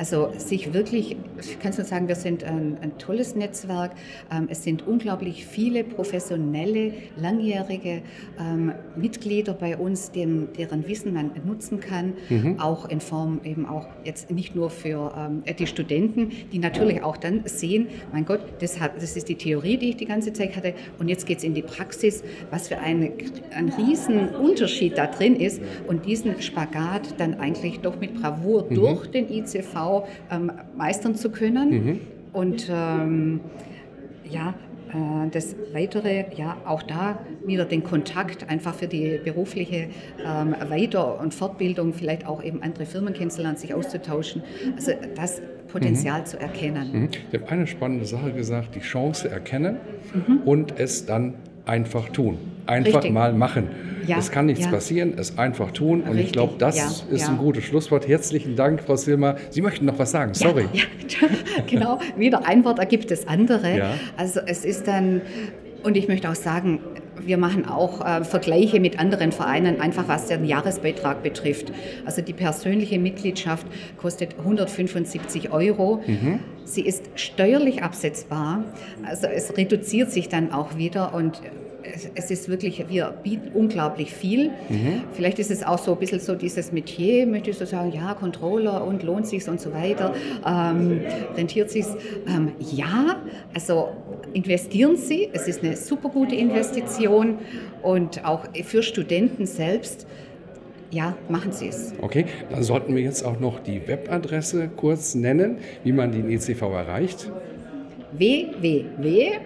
Also 0.00 0.32
sich 0.38 0.72
wirklich, 0.72 1.14
ich 1.38 1.58
kann 1.60 1.74
nur 1.76 1.84
sagen, 1.84 2.08
wir 2.08 2.14
sind 2.14 2.42
ein, 2.42 2.78
ein 2.80 2.96
tolles 2.96 3.36
Netzwerk. 3.36 3.92
Ähm, 4.32 4.46
es 4.48 4.64
sind 4.64 4.86
unglaublich 4.86 5.44
viele 5.44 5.84
professionelle, 5.84 6.94
langjährige 7.18 8.00
ähm, 8.40 8.72
Mitglieder 8.96 9.52
bei 9.52 9.76
uns, 9.76 10.10
dem, 10.10 10.48
deren 10.56 10.88
Wissen 10.88 11.12
man 11.12 11.32
nutzen 11.44 11.80
kann, 11.80 11.89
mhm. 12.28 12.58
auch 12.58 12.88
in 12.88 13.00
Form 13.00 13.40
eben 13.44 13.66
auch 13.66 13.86
jetzt 14.04 14.30
nicht 14.30 14.54
nur 14.54 14.70
für 14.70 15.12
ähm, 15.16 15.42
die 15.58 15.66
Studenten, 15.66 16.30
die 16.52 16.58
natürlich 16.58 17.02
auch 17.02 17.16
dann 17.16 17.42
sehen, 17.44 17.88
mein 18.12 18.24
Gott, 18.24 18.40
das, 18.60 18.80
hat, 18.80 18.96
das 18.96 19.16
ist 19.16 19.28
die 19.28 19.34
Theorie, 19.34 19.76
die 19.76 19.90
ich 19.90 19.96
die 19.96 20.06
ganze 20.06 20.32
Zeit 20.32 20.56
hatte 20.56 20.74
und 20.98 21.08
jetzt 21.08 21.26
geht 21.26 21.38
es 21.38 21.44
in 21.44 21.54
die 21.54 21.62
Praxis, 21.62 22.22
was 22.50 22.68
für 22.68 22.78
ein, 22.78 23.12
ein 23.54 23.68
riesen 23.70 24.28
Unterschied 24.30 24.96
da 24.96 25.06
drin 25.06 25.36
ist 25.36 25.60
und 25.86 26.06
diesen 26.06 26.40
Spagat 26.40 27.18
dann 27.18 27.34
eigentlich 27.34 27.80
doch 27.80 27.98
mit 28.00 28.20
Bravour 28.20 28.66
mhm. 28.68 28.74
durch 28.74 29.06
den 29.10 29.30
ICV 29.30 30.04
ähm, 30.30 30.52
meistern 30.76 31.14
zu 31.14 31.30
können. 31.30 31.70
Mhm. 31.70 32.00
Und 32.32 32.70
ähm, 32.72 33.40
ja, 34.30 34.54
das 35.30 35.54
Weitere, 35.72 36.24
ja, 36.36 36.56
auch 36.64 36.82
da 36.82 37.18
wieder 37.44 37.64
den 37.64 37.84
Kontakt 37.84 38.48
einfach 38.48 38.74
für 38.74 38.88
die 38.88 39.20
berufliche 39.22 39.88
ähm, 40.24 40.54
Weiter- 40.68 41.20
und 41.20 41.34
Fortbildung, 41.34 41.92
vielleicht 41.92 42.26
auch 42.26 42.42
eben 42.42 42.62
andere 42.62 42.86
Firmen 42.86 43.14
kennenzulernen, 43.14 43.56
sich 43.56 43.74
auszutauschen. 43.74 44.42
Also 44.76 44.92
das 45.14 45.42
Potenzial 45.70 46.20
mhm. 46.20 46.26
zu 46.26 46.40
erkennen. 46.40 46.92
Mhm. 46.92 47.08
Ich 47.30 47.40
habe 47.40 47.50
eine 47.50 47.66
spannende 47.66 48.04
Sache 48.04 48.32
gesagt, 48.32 48.74
die 48.74 48.80
Chance 48.80 49.30
erkennen 49.30 49.76
mhm. 50.12 50.38
und 50.44 50.78
es 50.78 51.06
dann 51.06 51.34
einfach 51.70 52.08
tun. 52.08 52.36
Einfach 52.66 52.96
Richtig. 52.96 53.12
mal 53.12 53.32
machen. 53.32 53.68
Ja, 54.06 54.18
es 54.18 54.30
kann 54.30 54.46
nichts 54.46 54.64
ja. 54.64 54.70
passieren, 54.70 55.14
es 55.16 55.38
einfach 55.38 55.70
tun. 55.70 56.00
Und 56.02 56.08
Richtig, 56.08 56.26
ich 56.26 56.32
glaube, 56.32 56.54
das 56.58 56.76
ja, 56.76 57.14
ist 57.14 57.28
ein 57.28 57.38
gutes 57.38 57.64
Schlusswort. 57.64 58.08
Herzlichen 58.08 58.56
Dank, 58.56 58.82
Frau 58.82 58.96
Silmer. 58.96 59.36
Sie 59.50 59.62
möchten 59.62 59.84
noch 59.84 59.98
was 59.98 60.10
sagen, 60.10 60.34
sorry. 60.34 60.66
Genau, 61.66 62.00
wieder 62.16 62.46
ein 62.46 62.64
Wort 62.64 62.78
ergibt 62.78 63.10
das 63.10 63.28
andere. 63.28 63.94
Also 64.16 64.40
es 64.44 64.64
ist 64.64 64.88
dann, 64.88 65.20
und 65.82 65.96
ich 65.96 66.08
möchte 66.08 66.28
auch 66.28 66.34
sagen, 66.34 66.80
wir 67.24 67.38
machen 67.38 67.66
auch 67.66 68.04
äh, 68.04 68.24
Vergleiche 68.24 68.80
mit 68.80 68.98
anderen 68.98 69.32
Vereinen, 69.32 69.80
einfach 69.80 70.08
was 70.08 70.26
den 70.26 70.44
Jahresbeitrag 70.44 71.22
betrifft. 71.22 71.72
Also 72.04 72.22
die 72.22 72.32
persönliche 72.32 72.98
Mitgliedschaft 72.98 73.66
kostet 73.98 74.38
175 74.38 75.52
Euro. 75.52 76.02
Mhm. 76.06 76.40
Sie 76.64 76.82
ist 76.82 77.04
steuerlich 77.14 77.82
absetzbar. 77.82 78.64
Also 79.04 79.26
es 79.26 79.56
reduziert 79.56 80.10
sich 80.10 80.28
dann 80.28 80.52
auch 80.52 80.76
wieder 80.76 81.14
und 81.14 81.40
es 82.14 82.30
ist 82.30 82.48
wirklich, 82.48 82.84
wir 82.88 83.14
bieten 83.22 83.50
unglaublich 83.54 84.12
viel. 84.12 84.50
Mhm. 84.68 85.02
Vielleicht 85.12 85.38
ist 85.38 85.50
es 85.50 85.62
auch 85.62 85.78
so 85.78 85.92
ein 85.92 85.98
bisschen 85.98 86.20
so 86.20 86.34
dieses 86.34 86.72
Metier, 86.72 87.26
möchte 87.26 87.50
ich 87.50 87.58
so 87.58 87.64
sagen, 87.64 87.92
ja, 87.92 88.14
Controller 88.14 88.84
und 88.84 89.02
lohnt 89.02 89.26
sich 89.26 89.48
und 89.48 89.60
so 89.60 89.72
weiter, 89.72 90.14
ähm, 90.46 91.00
rentiert 91.36 91.70
sich 91.70 91.86
ähm, 92.26 92.52
Ja, 92.58 93.16
also 93.54 93.88
investieren 94.32 94.96
Sie, 94.96 95.28
es 95.32 95.48
ist 95.48 95.62
eine 95.62 95.76
super 95.76 96.08
gute 96.08 96.34
Investition 96.34 97.38
und 97.82 98.24
auch 98.24 98.44
für 98.64 98.82
Studenten 98.82 99.46
selbst. 99.46 100.06
Ja, 100.92 101.16
machen 101.28 101.52
Sie 101.52 101.68
es. 101.68 101.94
Okay, 102.00 102.26
dann 102.50 102.64
sollten 102.64 102.96
wir 102.96 103.02
jetzt 103.02 103.24
auch 103.24 103.38
noch 103.38 103.60
die 103.60 103.86
Webadresse 103.86 104.68
kurz 104.76 105.14
nennen, 105.14 105.58
wie 105.84 105.92
man 105.92 106.10
den 106.10 106.28
ECV 106.28 106.62
erreicht. 106.62 107.30
www 108.12 109.38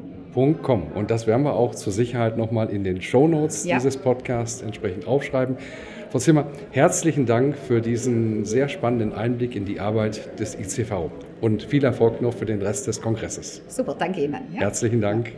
.com. 0.62 0.82
Und 0.94 1.10
das 1.10 1.26
werden 1.26 1.44
wir 1.44 1.54
auch 1.54 1.74
zur 1.74 1.94
Sicherheit 1.94 2.36
nochmal 2.36 2.68
in 2.68 2.84
den 2.84 3.00
Show 3.00 3.26
Notes 3.26 3.64
ja. 3.64 3.76
dieses 3.76 3.96
Podcasts 3.96 4.60
entsprechend 4.60 5.06
aufschreiben. 5.06 5.56
Frau 6.10 6.18
Zimmer, 6.18 6.48
herzlichen 6.72 7.24
Dank 7.24 7.56
für 7.56 7.80
diesen 7.80 8.44
sehr 8.44 8.68
spannenden 8.68 9.14
Einblick 9.14 9.56
in 9.56 9.64
die 9.64 9.80
Arbeit 9.80 10.38
des 10.38 10.54
ICV 10.54 11.10
und 11.40 11.62
viel 11.62 11.84
Erfolg 11.84 12.20
noch 12.20 12.34
für 12.34 12.44
den 12.44 12.60
Rest 12.60 12.86
des 12.86 13.00
Kongresses. 13.00 13.62
Super, 13.68 13.96
danke 13.98 14.24
Ihnen. 14.24 14.42
Ja. 14.52 14.60
Herzlichen 14.60 15.00
Dank. 15.00 15.32